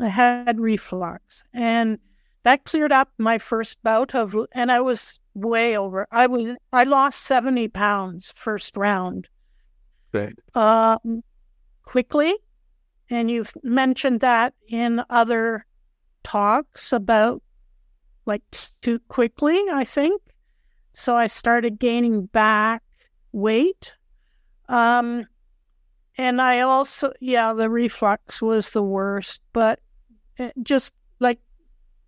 [0.00, 1.98] I had reflux, and
[2.42, 6.06] that cleared up my first bout of, and I was way over.
[6.10, 9.28] I was I lost seventy pounds first round.
[10.10, 10.34] Great.
[10.54, 10.98] Uh,
[11.84, 12.34] quickly,
[13.10, 15.66] and you've mentioned that in other
[16.24, 17.42] talks about
[18.26, 18.42] like
[18.80, 19.60] too quickly.
[19.72, 20.22] I think
[20.92, 22.82] so I started gaining back
[23.32, 23.96] weight.
[24.68, 25.26] Um,
[26.16, 29.80] and I also, yeah, the reflux was the worst, but
[30.62, 31.40] just like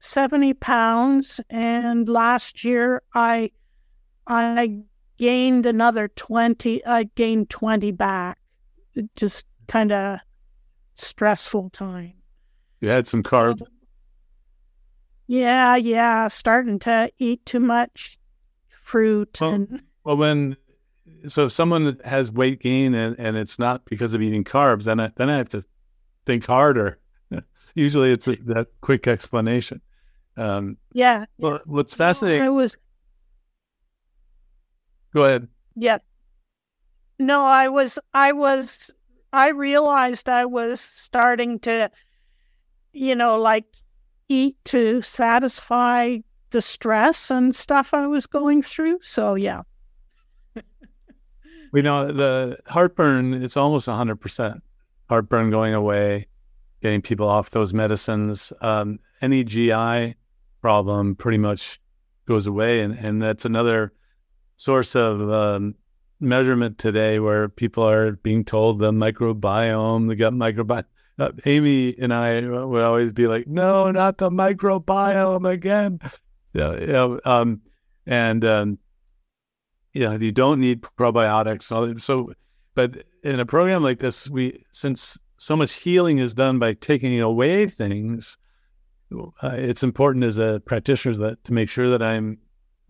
[0.01, 1.41] 70 pounds.
[1.51, 3.51] And last year I,
[4.27, 4.79] I
[5.19, 8.39] gained another 20, I gained 20 back.
[8.95, 10.19] It just kind of
[10.95, 12.15] stressful time.
[12.81, 13.61] You had some carbs.
[13.61, 13.67] So,
[15.29, 18.19] yeah, yeah, starting to eat too much
[18.83, 20.57] fruit well, and well when
[21.27, 25.01] so if someone has weight gain and, and it's not because of eating carbs then
[25.01, 25.65] I, then I have to
[26.27, 26.99] think harder
[27.75, 29.81] usually it's a, that quick explanation
[30.37, 32.77] um, yeah well what's fascinating I was
[35.15, 35.99] go ahead yeah
[37.19, 38.91] no I was I was
[39.33, 41.91] I realized I was starting to
[42.93, 43.67] you know like
[44.29, 46.19] eat to satisfy
[46.53, 49.01] the stress and stuff I was going through.
[49.03, 49.63] So yeah.
[51.73, 54.61] we know the heartburn, it's almost 100%.
[55.09, 56.29] Heartburn going away,
[56.83, 58.53] getting people off those medicines.
[58.61, 60.17] Um, any GI
[60.61, 61.81] problem pretty much
[62.27, 62.81] goes away.
[62.81, 63.93] And, and that's another
[64.57, 65.75] source of um,
[66.21, 70.85] measurement today where people are being told the microbiome, the gut microbiome.
[71.19, 76.01] Uh, Amy and I would always be like, no, not the microbiome again
[76.55, 77.63] yeah, you know, um,
[78.07, 78.79] and um,
[79.93, 82.01] you know, you don't need probiotics.
[82.01, 82.33] So,
[82.75, 87.21] but in a program like this, we since so much healing is done by taking
[87.21, 88.39] away things,
[89.13, 92.39] uh, it's important as a practitioner that to make sure that I'm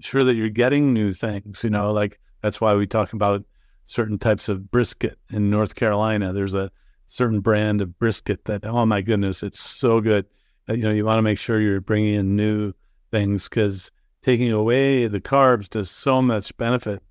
[0.01, 1.65] sure that you're getting new things.
[1.65, 3.43] You know, like that's why we talk about
[3.85, 6.35] certain types of brisket in North Carolina.
[6.35, 6.71] There's a
[7.07, 10.27] certain brand of brisket that, oh my goodness, it's so good.
[10.69, 12.75] Uh, you know, you want to make sure you're bringing in new
[13.11, 13.91] things because
[14.23, 17.03] taking away the carbs does so much benefit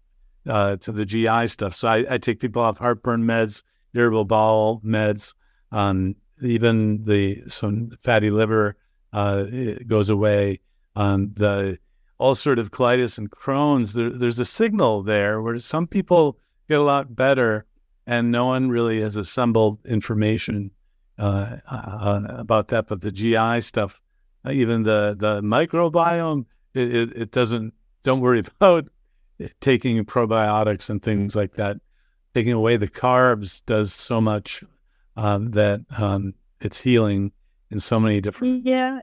[0.47, 1.73] uh, to the GI stuff.
[1.73, 3.61] So I, I, take people off heartburn meds,
[3.93, 5.33] irritable bowel meds,
[5.71, 8.75] um, even the some fatty liver
[9.13, 9.45] uh,
[9.87, 10.59] goes away.
[10.95, 11.79] Um, the
[12.19, 16.37] ulcerative colitis and Crohn's, there, there's a signal there where some people
[16.69, 17.65] get a lot better,
[18.05, 20.71] and no one really has assembled information
[21.17, 22.87] uh, uh, about that.
[22.87, 24.01] But the GI stuff,
[24.45, 27.73] uh, even the the microbiome, it, it, it, doesn't.
[28.03, 28.87] Don't worry about
[29.59, 31.77] taking probiotics and things like that.
[32.33, 34.63] Taking away the carbs does so much
[35.17, 37.31] um, that um, it's healing
[37.69, 38.65] in so many different.
[38.65, 39.01] Yeah,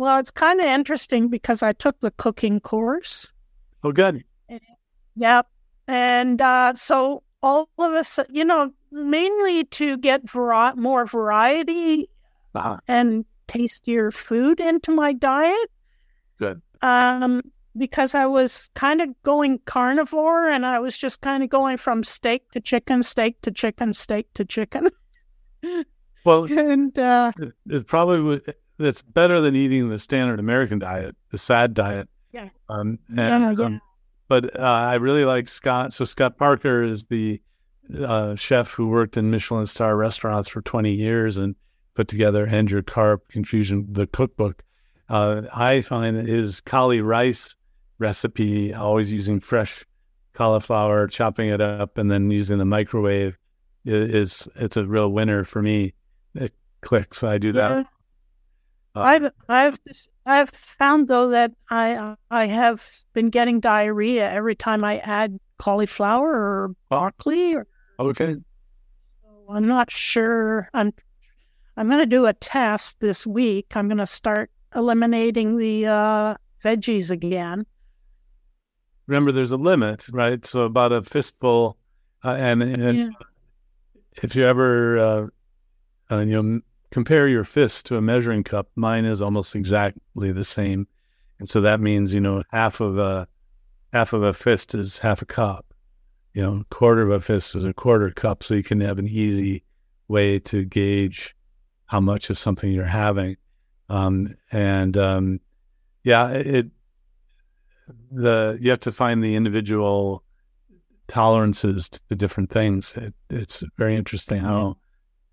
[0.00, 3.30] well, it's kind of interesting because I took the cooking course.
[3.84, 4.24] Oh, good.
[5.16, 5.46] Yep.
[5.88, 12.08] And uh, so all of us, you know, mainly to get var- more variety
[12.54, 12.78] uh-huh.
[12.88, 15.70] and tastier food into my diet.
[16.38, 16.62] Good.
[16.80, 17.42] Um,
[17.80, 22.04] because I was kind of going carnivore and I was just kind of going from
[22.04, 24.88] steak to chicken, steak to chicken, steak to chicken.
[26.24, 27.32] Well, and uh,
[27.66, 28.42] it probably
[28.78, 32.08] that's better than eating the standard American diet, the SAD diet.
[32.32, 32.50] Yeah.
[32.68, 33.80] Um, and, yeah, um,
[34.28, 35.94] but uh, I really like Scott.
[35.94, 37.40] So Scott Parker is the
[38.04, 41.56] uh, chef who worked in Michelin star restaurants for 20 years and
[41.94, 44.62] put together End Carb Confusion, the cookbook.
[45.08, 47.56] Uh, I find his cauli rice
[48.00, 49.84] recipe, always using fresh
[50.32, 53.38] cauliflower, chopping it up, and then using the microwave,
[53.84, 55.94] is, it's a real winner for me.
[56.34, 57.22] It clicks.
[57.22, 57.70] I do that.
[57.70, 57.84] Yeah.
[58.96, 59.78] Uh, I've I've
[60.26, 66.28] I've found though that I I have been getting diarrhea every time I add cauliflower
[66.28, 67.54] or broccoli.
[67.54, 67.68] Or,
[68.00, 68.36] okay.
[69.48, 70.68] I'm not sure.
[70.74, 70.92] I'm
[71.76, 73.76] I'm going to do a test this week.
[73.76, 77.66] I'm going to start eliminating the uh, veggies again.
[79.10, 80.46] Remember, there's a limit, right?
[80.46, 81.76] So about a fistful,
[82.22, 83.08] uh, and, and yeah.
[84.22, 85.26] if you ever, uh,
[86.12, 86.60] uh you know,
[86.92, 90.86] compare your fist to a measuring cup, mine is almost exactly the same.
[91.40, 93.26] And so that means, you know, half of a
[93.92, 95.74] half of a fist is half a cup.
[96.32, 98.44] You know, a quarter of a fist is a quarter cup.
[98.44, 99.64] So you can have an easy
[100.06, 101.34] way to gauge
[101.86, 103.38] how much of something you're having.
[103.88, 105.40] Um, and um,
[106.04, 106.70] yeah, it
[108.10, 110.24] the you have to find the individual
[111.08, 112.96] tolerances to different things.
[112.96, 114.76] It, it's very interesting how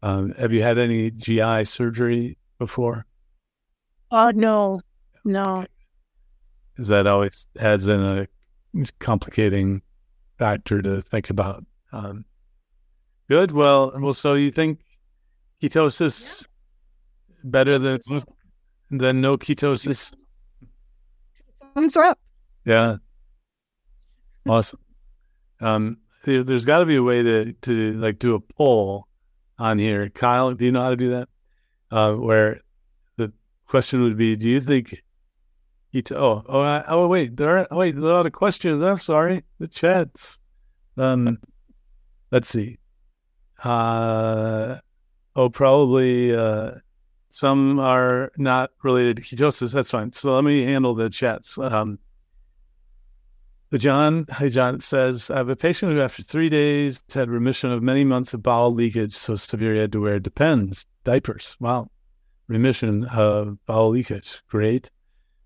[0.01, 3.05] um, have you had any GI surgery before?
[4.11, 4.81] Uh, no,
[5.25, 5.65] no.
[6.77, 8.27] Is that always adds in a
[8.99, 9.81] complicating
[10.37, 11.65] factor to think about?
[11.91, 12.25] Um,
[13.29, 13.51] good.
[13.51, 14.13] Well, well.
[14.13, 14.79] So you think
[15.61, 16.45] ketosis
[17.29, 17.35] yeah.
[17.43, 17.99] better than
[18.91, 20.13] than no ketosis?
[21.73, 22.19] Thumbs up.
[22.67, 22.97] Yeah.
[24.45, 24.79] Awesome.
[25.61, 29.07] Um, there, has got to be a way to to like do a poll
[29.57, 30.09] on here.
[30.09, 31.29] Kyle, do you know how to do that?
[31.89, 32.59] Uh, where
[33.15, 33.31] the
[33.67, 35.01] question would be, do you think
[36.11, 38.83] oh, oh, I, oh, wait, there are wait, there are a lot of questions.
[38.83, 40.37] I'm sorry, the chats.
[40.97, 41.39] Um,
[42.31, 42.79] let's see.
[43.63, 44.79] Uh,
[45.37, 46.35] oh, probably.
[46.35, 46.71] Uh,
[47.29, 49.71] some are not related to ketosis.
[49.71, 50.11] That's fine.
[50.11, 51.57] So let me handle the chats.
[51.57, 51.99] Um,
[53.71, 57.71] so John, hi John, says, I have a patient who after three days had remission
[57.71, 61.57] of many months of bowel leakage, so severe he had to wear depends, diapers.
[61.59, 61.89] Wow.
[62.47, 64.41] Remission of bowel leakage.
[64.47, 64.89] Great.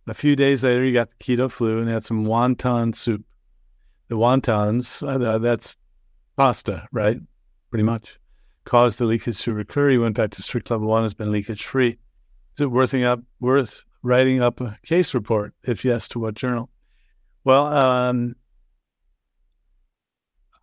[0.07, 3.23] A few days later, he got the keto flu and had some wonton soup.
[4.07, 5.77] The wontons, uh, that's
[6.35, 7.17] pasta, right?
[7.69, 8.19] Pretty much.
[8.65, 9.89] Caused the leakage to recur.
[9.89, 11.97] He went back to strict level one, has been leakage free.
[12.53, 15.53] Is it worth, up, worth writing up a case report?
[15.63, 16.69] If yes, to what journal?
[17.43, 18.35] Well, um,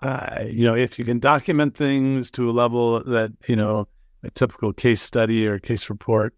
[0.00, 3.88] uh, you know, if you can document things to a level that you know
[4.22, 6.34] a typical case study or case report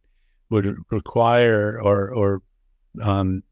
[0.49, 2.43] would require, or or
[3.03, 3.43] um,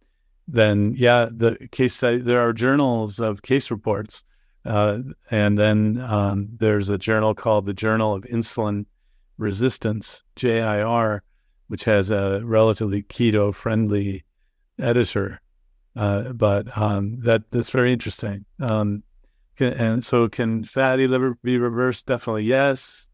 [0.47, 2.19] then yeah, the case study.
[2.19, 4.25] There are journals of case reports,
[4.65, 8.87] uh, and then um, there's a journal called the Journal of Insulin
[9.37, 11.23] Resistance (JIR),
[11.67, 14.25] which has a relatively keto friendly
[14.79, 15.43] editor
[15.99, 18.45] uh, but um, that that's very interesting.
[18.61, 19.03] Um,
[19.57, 22.07] can, and so, can fatty liver be reversed?
[22.07, 23.09] Definitely, yes.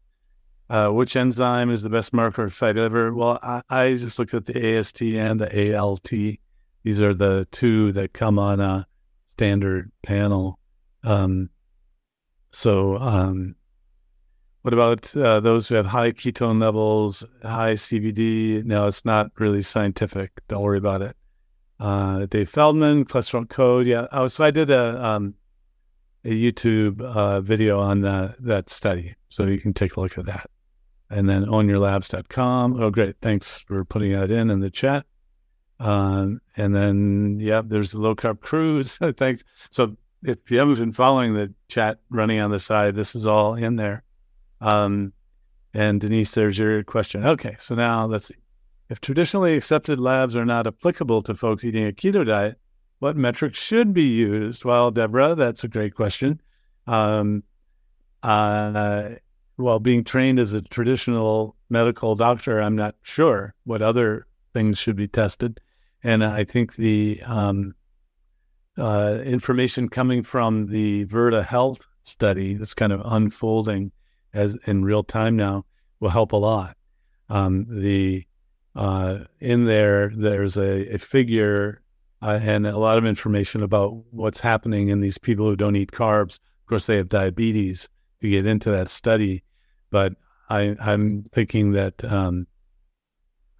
[0.69, 3.11] Uh, which enzyme is the best marker of fatty liver?
[3.11, 6.11] Well, I, I, just looked at the AST and the ALT.
[6.83, 8.85] These are the two that come on a
[9.23, 10.59] standard panel.
[11.03, 11.49] Um,
[12.51, 13.55] so, um,
[14.61, 18.63] what about uh, those who have high ketone levels, high CBD?
[18.63, 20.31] No, it's not really scientific.
[20.47, 21.15] Don't worry about it.
[21.79, 23.87] Uh, Dave Feldman, cholesterol code.
[23.87, 24.07] Yeah.
[24.11, 25.35] Oh, so I did a um,
[26.23, 30.25] a YouTube uh, video on the, that study, so you can take a look at
[30.25, 30.49] that.
[31.09, 32.81] And then ownyourlabs.com.
[32.81, 33.15] Oh, great!
[33.21, 35.05] Thanks for putting that in in the chat.
[35.79, 38.97] Um, and then, yeah, there's the low carb cruise.
[39.17, 39.43] Thanks.
[39.69, 43.55] So if you haven't been following the chat running on the side, this is all
[43.55, 44.03] in there.
[44.61, 45.13] Um,
[45.73, 47.25] and Denise, there's your question.
[47.25, 48.35] Okay, so now let's see.
[48.89, 52.59] If traditionally accepted labs are not applicable to folks eating a keto diet,
[52.99, 54.63] what metrics should be used?
[54.63, 56.41] Well, Deborah, that's a great question.
[56.87, 57.43] Um,
[58.21, 59.11] uh,
[59.57, 64.95] well, being trained as a traditional medical doctor, I'm not sure what other things should
[64.95, 65.59] be tested.
[66.03, 67.73] And I think the um,
[68.77, 73.91] uh, information coming from the Virta Health study that's kind of unfolding
[74.33, 75.65] as in real time now
[75.99, 76.77] will help a lot.
[77.29, 78.25] Um, the
[78.75, 81.81] uh, in there, there's a, a figure
[82.21, 85.91] uh, and a lot of information about what's happening in these people who don't eat
[85.91, 86.39] carbs.
[86.63, 87.89] Of course, they have diabetes.
[88.21, 89.43] To get into that study,
[89.91, 90.13] but
[90.49, 92.47] I, am thinking that um,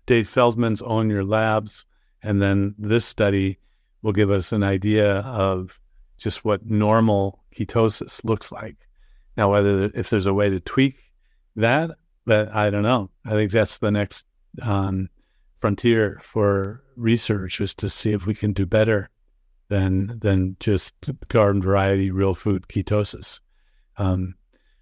[0.05, 1.85] Dave Feldman's Own Your Labs
[2.23, 3.59] and then this study
[4.01, 5.79] will give us an idea of
[6.17, 8.77] just what normal ketosis looks like.
[9.37, 10.95] Now, whether if there's a way to tweak
[11.55, 11.91] that,
[12.25, 13.11] that I don't know.
[13.25, 14.25] I think that's the next
[14.61, 15.09] um,
[15.55, 19.09] frontier for research is to see if we can do better
[19.69, 20.93] than than just
[21.27, 23.39] garden variety real food ketosis.
[23.97, 24.35] Um,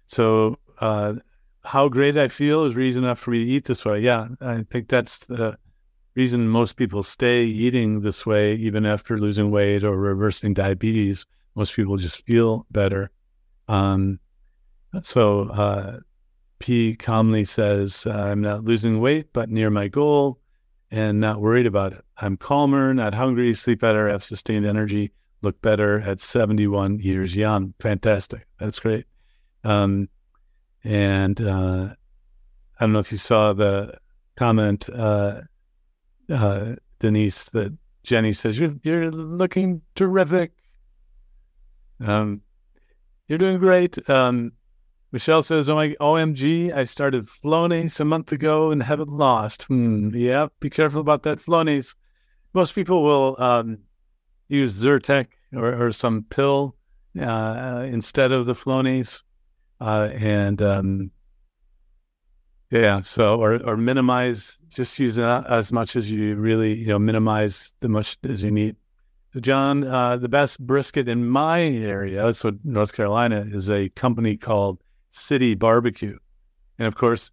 [0.06, 1.14] so, uh,
[1.64, 4.00] how great I feel is reason enough for me to eat this way.
[4.00, 5.56] Yeah, I think that's the
[6.14, 11.74] reason most people stay eating this way, even after losing weight or reversing diabetes, most
[11.74, 13.10] people just feel better.
[13.68, 14.20] Um,
[15.02, 15.98] so uh,
[16.64, 20.40] P calmly says, I'm not losing weight, but near my goal
[20.90, 22.02] and not worried about it.
[22.16, 25.12] I'm calmer, not hungry, sleep better, have sustained energy,
[25.42, 27.74] look better at 71 years young.
[27.80, 28.46] Fantastic.
[28.58, 29.04] That's great.
[29.62, 30.08] Um,
[30.84, 31.90] and uh,
[32.80, 33.98] I don't know if you saw the
[34.36, 34.88] comment.
[34.88, 35.42] Uh,
[36.30, 40.52] uh, Denise, that Jenny says you're you're looking terrific.
[42.00, 42.40] Um,
[43.28, 44.08] you're doing great.
[44.08, 44.52] Um,
[45.14, 46.74] Michelle says, "Oh my OMG!
[46.74, 51.38] I started Flonase a month ago and haven't lost." Hmm, yeah, be careful about that
[51.38, 51.94] Flonase.
[52.52, 53.78] Most people will um,
[54.48, 56.74] use Zyrtec or, or some pill
[57.16, 59.22] uh, instead of the Flonase,
[59.80, 61.12] uh, and um,
[62.70, 63.00] yeah.
[63.02, 67.72] So, or or minimize, just use it as much as you really, you know, minimize
[67.78, 68.74] the much as you need.
[69.32, 74.36] So, John, uh, the best brisket in my area, so North Carolina, is a company
[74.36, 74.80] called
[75.14, 76.18] City Barbecue,
[76.78, 77.30] and of course,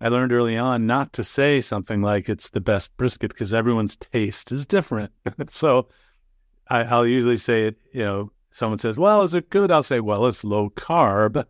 [0.00, 3.96] I learned early on not to say something like it's the best brisket because everyone's
[3.96, 5.12] taste is different.
[5.48, 5.88] so,
[6.68, 7.76] I, will usually say it.
[7.92, 11.44] You know, someone says, "Well, is it good?" I'll say, "Well, it's low carb."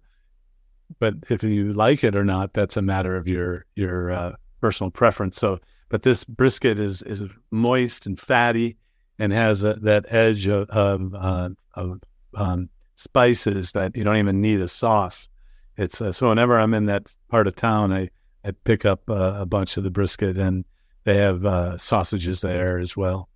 [0.98, 4.90] but if you like it or not, that's a matter of your your uh, personal
[4.90, 5.36] preference.
[5.36, 5.58] So,
[5.88, 8.76] but this brisket is is moist and fatty,
[9.18, 12.00] and has a, that edge of of, uh, of
[12.34, 15.28] um, spices that you don't even need a sauce.
[15.76, 18.10] It's uh, so whenever I'm in that part of town, I
[18.44, 20.64] I pick up uh, a bunch of the brisket, and
[21.04, 23.28] they have uh, sausages there as well.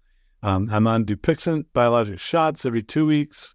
[0.43, 3.55] Um, I'm on Dupixent biologic shots every two weeks.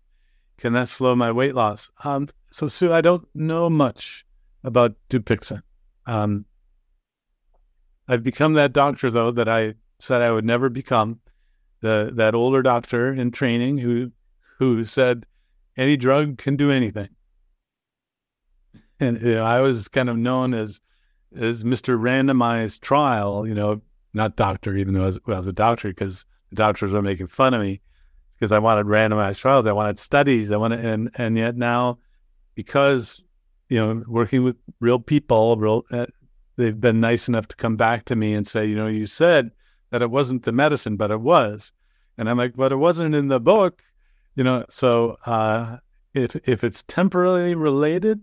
[0.58, 1.90] Can that slow my weight loss?
[2.04, 4.26] Um, so, Sue, I don't know much
[4.64, 5.62] about Dupixent.
[6.06, 6.46] Um,
[8.08, 11.20] I've become that doctor, though, that I said I would never become.
[11.80, 14.12] The that older doctor in training who
[14.58, 15.26] who said
[15.76, 17.10] any drug can do anything.
[19.04, 20.80] And you know, I was kind of known as
[21.36, 22.00] as Mr.
[22.00, 23.82] Randomized Trial, you know,
[24.14, 27.28] not doctor, even though I was, I was a doctor, because the doctors were making
[27.28, 27.82] fun of me
[28.34, 32.00] because I wanted randomized trials, I wanted studies, I wanted, and and yet now
[32.56, 33.24] because
[33.70, 36.08] you know working with real people, real uh,
[36.56, 39.52] they've been nice enough to come back to me and say, you know, you said
[39.90, 41.72] that it wasn't the medicine, but it was,
[42.18, 43.82] and I'm like, but it wasn't in the book,
[44.36, 44.66] you know.
[44.70, 45.78] So uh,
[46.14, 48.22] if if it's temporarily related,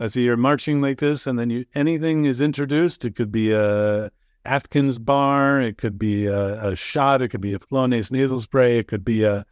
[0.00, 3.52] I see you're marching like this, and then you anything is introduced, it could be
[3.52, 4.10] a
[4.44, 8.78] Atkins bar, it could be a, a shot, it could be a Flonase nasal spray,
[8.78, 9.44] it could be a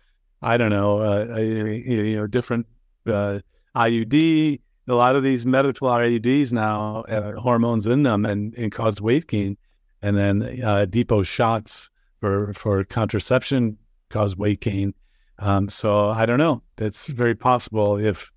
[0.42, 2.66] I don't know, a, a, you know, different
[3.06, 3.40] uh,
[3.74, 4.60] IUD.
[4.88, 9.26] A lot of these medical IUDs now have hormones in them and, and cause weight
[9.26, 9.56] gain.
[10.02, 11.90] And then uh, depot shots
[12.20, 13.78] for, for contraception
[14.10, 14.94] cause weight gain.
[15.38, 16.62] Um, so I don't know.
[16.78, 18.30] It's very possible if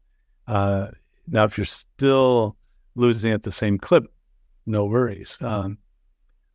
[0.47, 0.87] uh,
[1.29, 2.55] now if you're still
[2.95, 4.05] losing at the same clip,
[4.65, 5.37] no worries.
[5.41, 5.77] Um,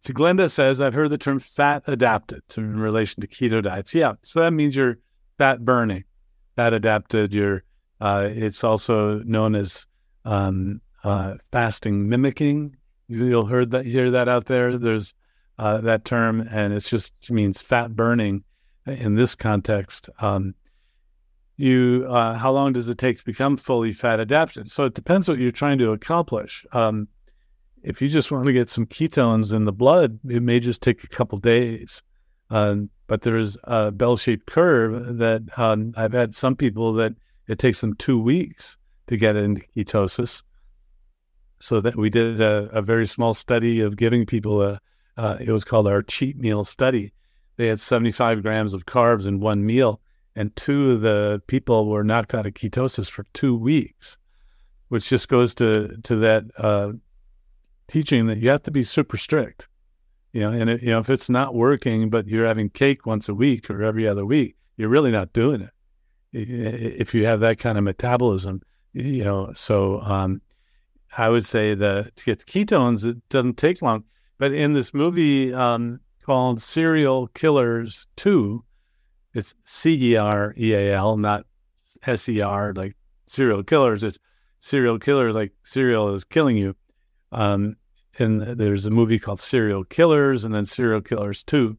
[0.01, 3.95] So Glenda says, I've heard the term fat adapted in relation to keto diets.
[3.95, 4.13] Yeah.
[4.21, 4.99] So that means you're
[5.39, 6.05] fat burning,
[6.57, 7.33] fat adapted.
[7.33, 7.65] You're,
[8.03, 9.87] uh, it's also known as
[10.27, 12.77] um, uh, fasting mimicking.
[13.09, 14.77] You'll heard that, hear that out there.
[14.77, 15.15] There's
[15.59, 18.45] uh, that term, and it just means fat burning
[18.87, 20.11] in this context.
[20.21, 20.55] Um,
[21.57, 24.71] you, uh, how long does it take to become fully fat adapted?
[24.71, 26.67] So it depends what you're trying to accomplish.
[26.73, 27.09] Um,
[27.83, 31.05] if you just want to get some ketones in the blood, it may just take
[31.05, 32.03] a couple days.
[32.51, 37.15] Um, but there's a bell shaped curve that um, I've had some people that
[37.47, 40.43] it takes them two weeks to get into ketosis.
[41.61, 44.81] So that we did a, a very small study of giving people a,
[45.17, 47.13] uh, it was called our cheat meal study.
[47.57, 50.01] They had 75 grams of carbs in one meal,
[50.37, 54.19] and two of the people were knocked out of ketosis for two weeks,
[54.89, 56.93] which just goes to to that uh,
[57.89, 59.69] teaching that you have to be super strict.
[60.33, 63.29] You know, and it, you know if it's not working, but you're having cake once
[63.29, 65.71] a week or every other week, you're really not doing it.
[66.33, 68.63] If you have that kind of metabolism,
[68.93, 70.43] you know, so um,
[71.17, 74.05] I would say that to get ketones, it doesn't take long.
[74.39, 78.65] But in this movie um, called Cereal Killers Two,
[79.35, 81.47] it's C E R E A L, not
[82.07, 84.05] S E R like serial killers.
[84.05, 84.19] It's
[84.61, 86.75] cereal killers like cereal is killing you.
[87.33, 87.77] Um,
[88.19, 91.77] and there's a movie called Cereal Killers and then Cereal Killers 2.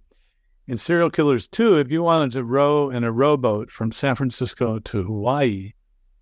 [0.67, 4.79] In Cereal Killers 2, if you wanted to row in a rowboat from San Francisco
[4.79, 5.71] to Hawaii,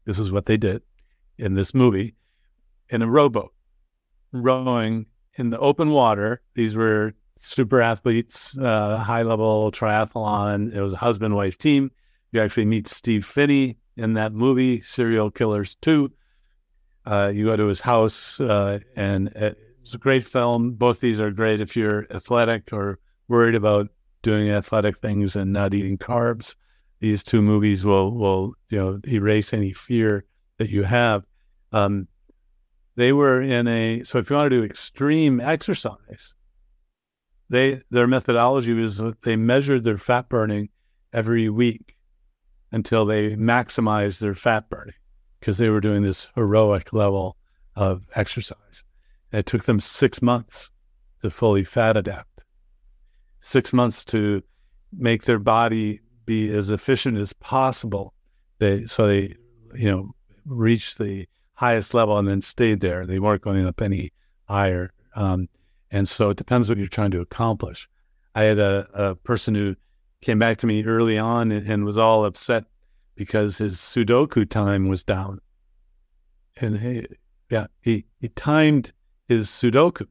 [0.05, 0.83] this is what they did
[1.37, 2.15] in this movie
[2.89, 3.53] in a rowboat,
[4.31, 6.41] rowing in the open water.
[6.53, 10.73] These were super athletes, uh, high level triathlon.
[10.73, 11.91] It was a husband wife team.
[12.31, 16.11] You actually meet Steve Phinney in that movie, Cereal Killers 2.
[17.05, 20.71] Uh, you go to his house, uh, and it's a great film.
[20.71, 23.89] Both these are great if you're athletic or worried about
[24.21, 26.55] doing athletic things and not eating carbs.
[26.99, 30.23] These two movies will will you know erase any fear
[30.57, 31.25] that you have.
[31.73, 32.07] Um,
[32.95, 36.33] they were in a so if you want to do extreme exercise,
[37.53, 40.69] they their methodology was they measured their fat burning
[41.13, 41.95] every week
[42.71, 44.95] until they maximized their fat burning
[45.39, 47.37] because they were doing this heroic level
[47.75, 48.83] of exercise.
[49.31, 50.71] And it took them six months
[51.21, 52.41] to fully fat adapt,
[53.39, 54.41] six months to
[54.91, 58.15] make their body be as efficient as possible.
[58.57, 59.35] They so they,
[59.75, 63.05] you know, reached the highest level and then stayed there.
[63.05, 64.11] They weren't going up any
[64.47, 64.91] higher.
[65.15, 65.49] Um,
[65.93, 67.87] and so it depends what you're trying to accomplish.
[68.33, 69.75] I had a, a person who
[70.21, 72.65] came back to me early on and, and was all upset
[73.13, 75.39] because his Sudoku time was down.
[76.59, 77.05] And he,
[77.51, 78.91] yeah, he, he timed
[79.27, 80.07] his Sudoku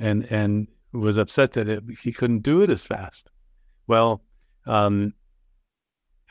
[0.00, 3.30] and, and was upset that it, he couldn't do it as fast.
[3.86, 4.24] Well,
[4.66, 5.14] um,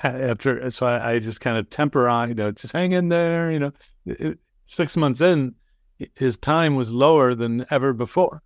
[0.03, 3.49] after, so I, I just kind of temper on, you know, just hang in there,
[3.49, 3.71] you know,
[4.05, 5.55] it, six months in,
[6.15, 8.43] his time was lower than ever before.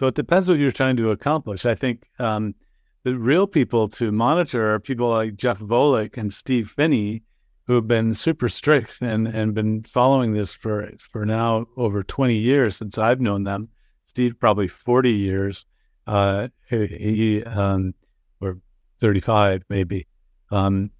[0.00, 1.66] So it depends what you're trying to accomplish.
[1.66, 2.54] I think, um,
[3.02, 7.22] the real people to monitor are people like Jeff Volek and Steve Phinney,
[7.66, 12.34] who have been super strict and, and been following this for for now over 20
[12.34, 13.68] years since I've known them.
[14.02, 15.66] Steve probably 40 years.
[16.06, 17.92] Uh, he um,
[18.40, 18.56] or
[19.00, 20.06] 35 maybe.
[20.50, 20.92] Um,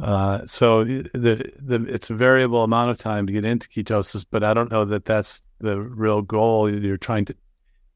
[0.00, 4.42] uh, so the, the it's a variable amount of time to get into ketosis, but
[4.42, 7.36] I don't know that that's the real goal you're trying to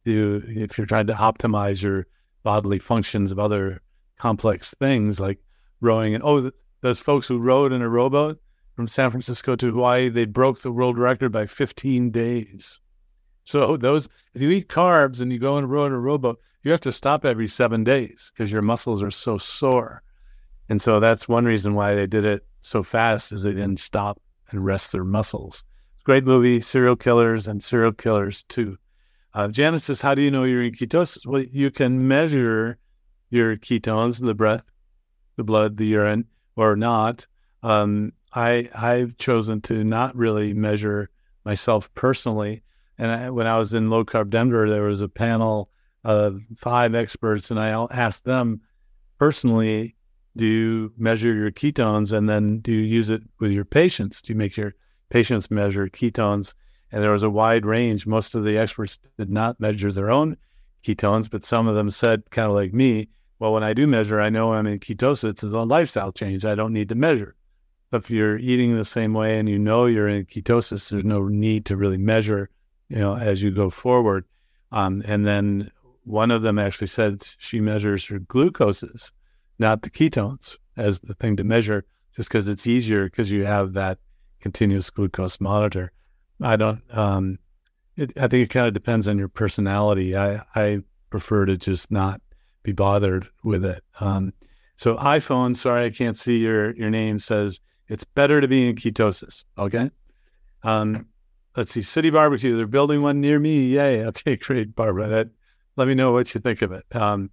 [0.05, 0.43] do.
[0.47, 2.07] If you're trying to optimize your
[2.43, 3.83] bodily functions of other
[4.19, 5.39] complex things like
[5.81, 6.15] rowing.
[6.15, 6.51] And oh,
[6.83, 8.41] those folks who rowed in a rowboat
[8.75, 12.81] from San Francisco to Hawaii, they broke the world record by 15 days.
[13.45, 16.71] So those, if you eat carbs and you go and row in a rowboat, you
[16.71, 20.03] have to stop every seven days because your muscles are so sore.
[20.69, 24.21] And so that's one reason why they did it so fast is they didn't stop
[24.51, 25.65] and rest their muscles.
[26.05, 28.77] Great movie, Cereal Killers and Cereal Killers 2.
[29.33, 31.27] Uh, Janet says, How do you know you're in ketosis?
[31.27, 32.79] Well, you can measure
[33.31, 34.65] your ketones, in the breath,
[35.37, 36.27] the blood, the urine,
[36.57, 37.27] or not.
[37.63, 41.11] Um, I, I've chosen to not really measure
[41.45, 42.63] myself personally.
[42.99, 45.71] And I, when I was in low carb Denver, there was a panel
[46.05, 48.61] of five experts, and I asked them
[49.19, 49.97] personally,
[50.37, 54.23] do you measure your ketones and then do you use it with your patients?
[54.23, 54.75] Do you make your
[55.09, 56.55] patients measure ketones?
[56.93, 58.07] And there was a wide range.
[58.07, 60.37] Most of the experts did not measure their own
[60.85, 64.21] ketones, but some of them said, kind of like me, well, when I do measure,
[64.21, 65.31] I know I'm in ketosis.
[65.31, 66.45] It's a lifestyle change.
[66.45, 67.35] I don't need to measure.
[67.91, 71.27] But if you're eating the same way and you know you're in ketosis, there's no
[71.27, 72.51] need to really measure,
[72.89, 74.25] you know, as you go forward.
[74.73, 75.71] Um, and then
[76.05, 79.11] one of them actually said she measures her glucoses,
[79.59, 81.85] not the ketones, as the thing to measure,
[82.15, 83.99] just because it's easier because you have that
[84.41, 85.93] continuous glucose monitor.
[86.43, 86.83] I don't.
[86.91, 87.39] Um,
[87.97, 90.17] it, I think it kind of depends on your personality.
[90.17, 90.81] I I
[91.11, 92.21] prefer to just not
[92.63, 93.83] be bothered with it.
[94.01, 94.33] Um,
[94.77, 97.19] so iPhone, sorry, I can't see your your name.
[97.19, 99.45] Says it's better to be in ketosis.
[99.59, 99.91] Okay.
[100.63, 101.07] Um,
[101.57, 102.57] let's see, City Barbecue.
[102.57, 103.67] They're building one near me.
[103.67, 104.05] Yay!
[104.07, 105.09] Okay, great, Barbara.
[105.09, 105.29] That
[105.77, 106.85] let me know what you think of it.
[106.93, 107.31] Um,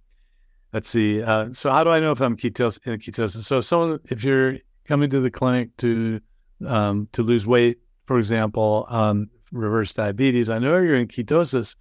[0.72, 1.22] let's see.
[1.22, 3.44] Uh, so how do I know if I'm ketos in ketosis?
[3.44, 6.20] So someone, if you're coming to the clinic to
[6.66, 7.78] um, to lose weight,
[8.08, 11.76] for example, um, reverse diabetes, I know you're in ketosis.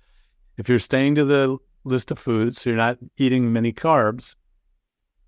[0.58, 4.36] If you're staying to the list of foods, so you're not eating many carbs,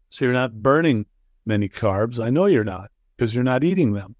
[0.10, 1.06] so you're not burning
[1.46, 2.22] many carbs.
[2.22, 4.18] I know you're not because you're not eating them.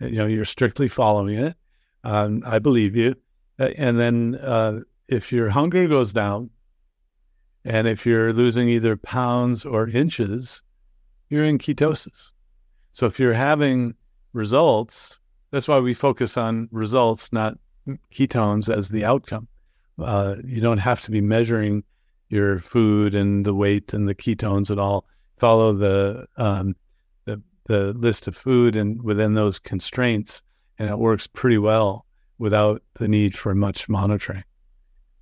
[0.00, 1.56] You know, you're strictly following it.
[2.04, 3.14] Um, I believe you.
[3.58, 6.50] And then uh, if your hunger goes down,
[7.64, 10.60] and if you're losing either pounds or inches,
[11.30, 12.32] you're in ketosis.
[12.92, 13.94] So if you're having
[14.34, 15.17] results,
[15.50, 17.58] that's why we focus on results, not
[18.12, 19.48] ketones as the outcome.
[19.98, 21.82] Uh, you don't have to be measuring
[22.28, 25.06] your food and the weight and the ketones at all.
[25.36, 26.76] Follow the um,
[27.24, 30.42] the, the list of food and within those constraints,
[30.78, 32.04] and it works pretty well
[32.38, 34.44] without the need for much monitoring.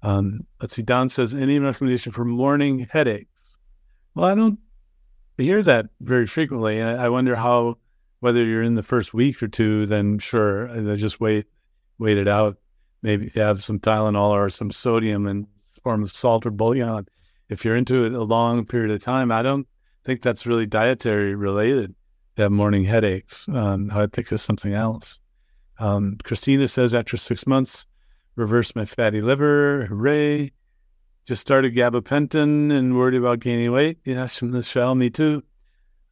[0.02, 0.82] Um, let's see.
[0.82, 3.56] Don says any recommendation for morning headaches.
[4.14, 4.58] Well, I don't
[5.36, 6.82] hear that very frequently.
[6.82, 7.78] I, I wonder how
[8.20, 9.86] whether you're in the first week or two.
[9.86, 11.46] Then sure, just wait,
[11.98, 12.58] wait it out
[13.06, 15.46] maybe have some Tylenol or some sodium in
[15.82, 17.06] form of salt or bouillon.
[17.48, 19.66] If you're into it a long period of time, I don't
[20.04, 21.94] think that's really dietary related.
[22.34, 23.48] That morning headaches.
[23.48, 25.20] Um, I think it's something else.
[25.78, 27.86] Um, Christina says after six months,
[28.34, 29.86] reverse my fatty liver.
[29.86, 30.52] Hooray!
[31.26, 33.98] Just started gabapentin and worried about gaining weight.
[34.04, 35.44] Yes, Michelle, me too.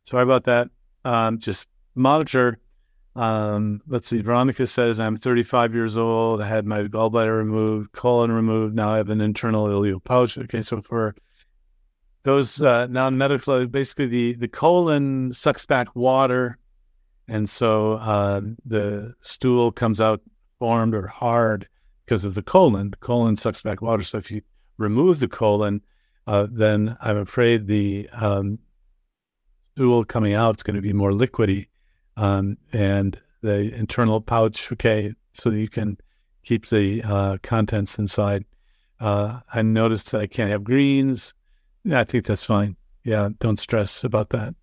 [0.04, 0.68] Sorry about that.
[1.04, 2.58] Um, just monitor
[3.16, 4.20] um, let's see.
[4.20, 6.42] Veronica says, I'm 35 years old.
[6.42, 8.74] I had my gallbladder removed, colon removed.
[8.74, 10.36] Now I have an internal ileal pouch.
[10.36, 10.62] Okay.
[10.62, 11.14] So for
[12.24, 16.58] those uh, non medical, basically the, the colon sucks back water.
[17.28, 20.20] And so uh, the stool comes out
[20.58, 21.68] formed or hard
[22.04, 22.90] because of the colon.
[22.90, 24.02] The colon sucks back water.
[24.02, 24.42] So if you
[24.76, 25.82] remove the colon,
[26.26, 28.58] uh, then I'm afraid the um,
[29.60, 31.68] stool coming out is going to be more liquidy
[32.16, 35.98] um, and the internal pouch, okay, so you can
[36.42, 38.44] keep the uh, contents inside.
[39.00, 41.34] Uh, I noticed that I can't have greens.
[41.90, 42.76] I think that's fine.
[43.02, 44.54] Yeah, don't stress about that.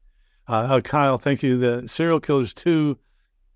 [0.48, 1.58] Uh, uh Kyle, thank you.
[1.58, 3.00] The cereal killers two,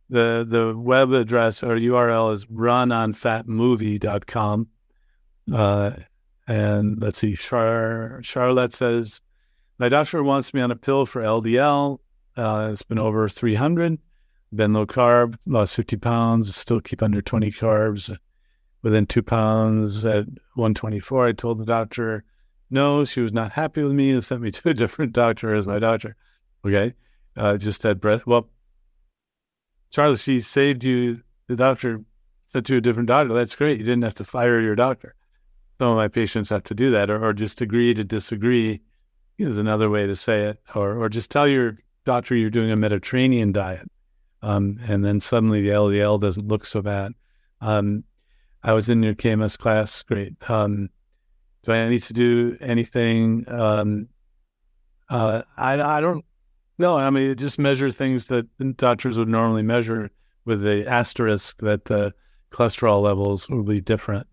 [0.10, 4.68] the the web address or URL is runonfatmovie.com.
[5.52, 5.92] Uh,
[6.48, 9.22] and let's see, Char- Charlotte says,
[9.80, 12.00] my doctor wants me on a pill for LDL.
[12.38, 14.00] Uh, it's been over 300.
[14.54, 18.16] Been low carb, lost 50 pounds, still keep under 20 carbs.
[18.82, 22.24] Within two pounds at 124, I told the doctor
[22.70, 25.68] no, she was not happy with me and sent me to a different doctor as
[25.68, 26.16] my doctor.
[26.66, 26.94] Okay.
[27.38, 28.26] Uh, just had breath.
[28.26, 28.50] Well,
[29.92, 31.22] Charlie, she saved you.
[31.48, 32.02] The doctor
[32.46, 33.34] sent you a different doctor.
[33.34, 33.80] That's great.
[33.80, 35.16] You didn't have to fire your doctor.
[35.72, 38.82] Some of my patients have to do that or, or just agree to disagree
[39.38, 41.76] is another way to say it, or, or just tell your
[42.06, 43.90] doctor you're doing a Mediterranean diet.
[44.42, 47.14] Um, and then suddenly the LDL doesn't look so bad.
[47.62, 48.04] Um,
[48.64, 50.04] I was in your KMS class.
[50.04, 50.34] Great.
[50.50, 50.90] Um,
[51.64, 53.46] do I need to do anything?
[53.48, 54.08] Um,
[55.10, 56.24] uh, I, I don't
[56.78, 56.96] know.
[56.96, 60.12] I mean, just measure things that doctors would normally measure
[60.46, 62.14] with the asterisk that the
[62.52, 64.28] cholesterol levels will be different.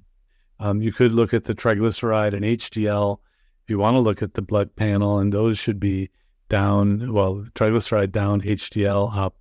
[0.60, 3.18] Um, you could look at the triglyceride and HDL
[3.64, 6.10] if you want to look at the blood panel, and those should be
[6.52, 9.34] down, well, triglyceride down, HDL up.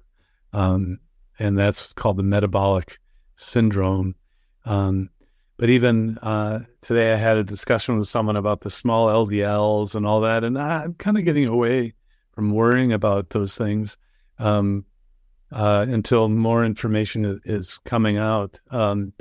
[0.54, 0.98] Um,
[1.38, 3.00] and that's what's called the metabolic
[3.36, 4.16] syndrome.
[4.64, 5.10] Um,
[5.58, 10.08] but even uh, today, I had a discussion with someone about the small LDLs and
[10.08, 11.94] all that, and I'm kind of getting away
[12.32, 13.98] from worrying about those things
[14.40, 14.86] um,
[15.52, 18.62] uh, until more information is, coming out.
[18.70, 19.12] Um,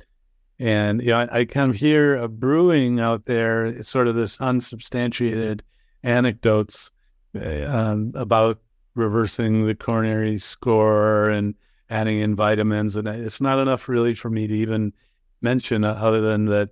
[0.60, 4.40] and you know, I, I, kind of hear a brewing out there, sort of this
[4.40, 5.64] unsubstantiated
[6.04, 6.92] anecdotes
[7.34, 8.60] um, about
[8.94, 11.54] reversing the coronary score and
[11.88, 12.96] adding in vitamins.
[12.96, 14.92] And it's not enough really for me to even
[15.40, 16.70] mention, uh, other than that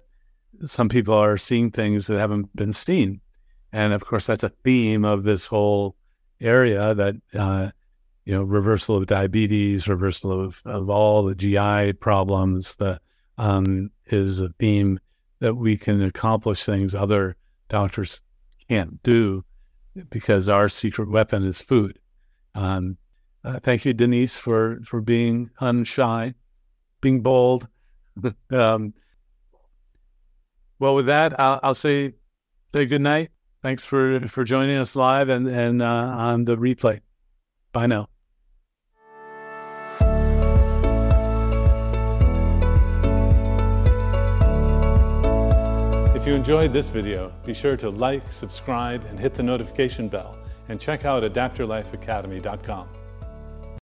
[0.64, 3.20] some people are seeing things that haven't been seen.
[3.72, 5.96] And of course, that's a theme of this whole
[6.40, 7.70] area that, uh,
[8.24, 13.00] you know, reversal of diabetes, reversal of, of all the GI problems, the,
[13.36, 14.98] um, is a theme
[15.40, 17.36] that we can accomplish things other
[17.68, 18.20] doctors
[18.68, 19.44] can't do
[20.10, 21.98] because our secret weapon is food.
[22.54, 22.96] Um,
[23.44, 26.34] uh, thank you, Denise, for for being unshy,
[27.00, 27.68] being bold.
[28.50, 28.94] um,
[30.78, 32.14] well, with that, I'll, I'll, say
[32.74, 33.30] say good night.
[33.62, 37.00] Thanks for for joining us live and and uh, on the replay.
[37.72, 38.08] Bye now.
[46.28, 50.36] You enjoyed this video, be sure to like, subscribe, and hit the notification bell,
[50.68, 52.97] and check out adaptyourlifeacademy.com.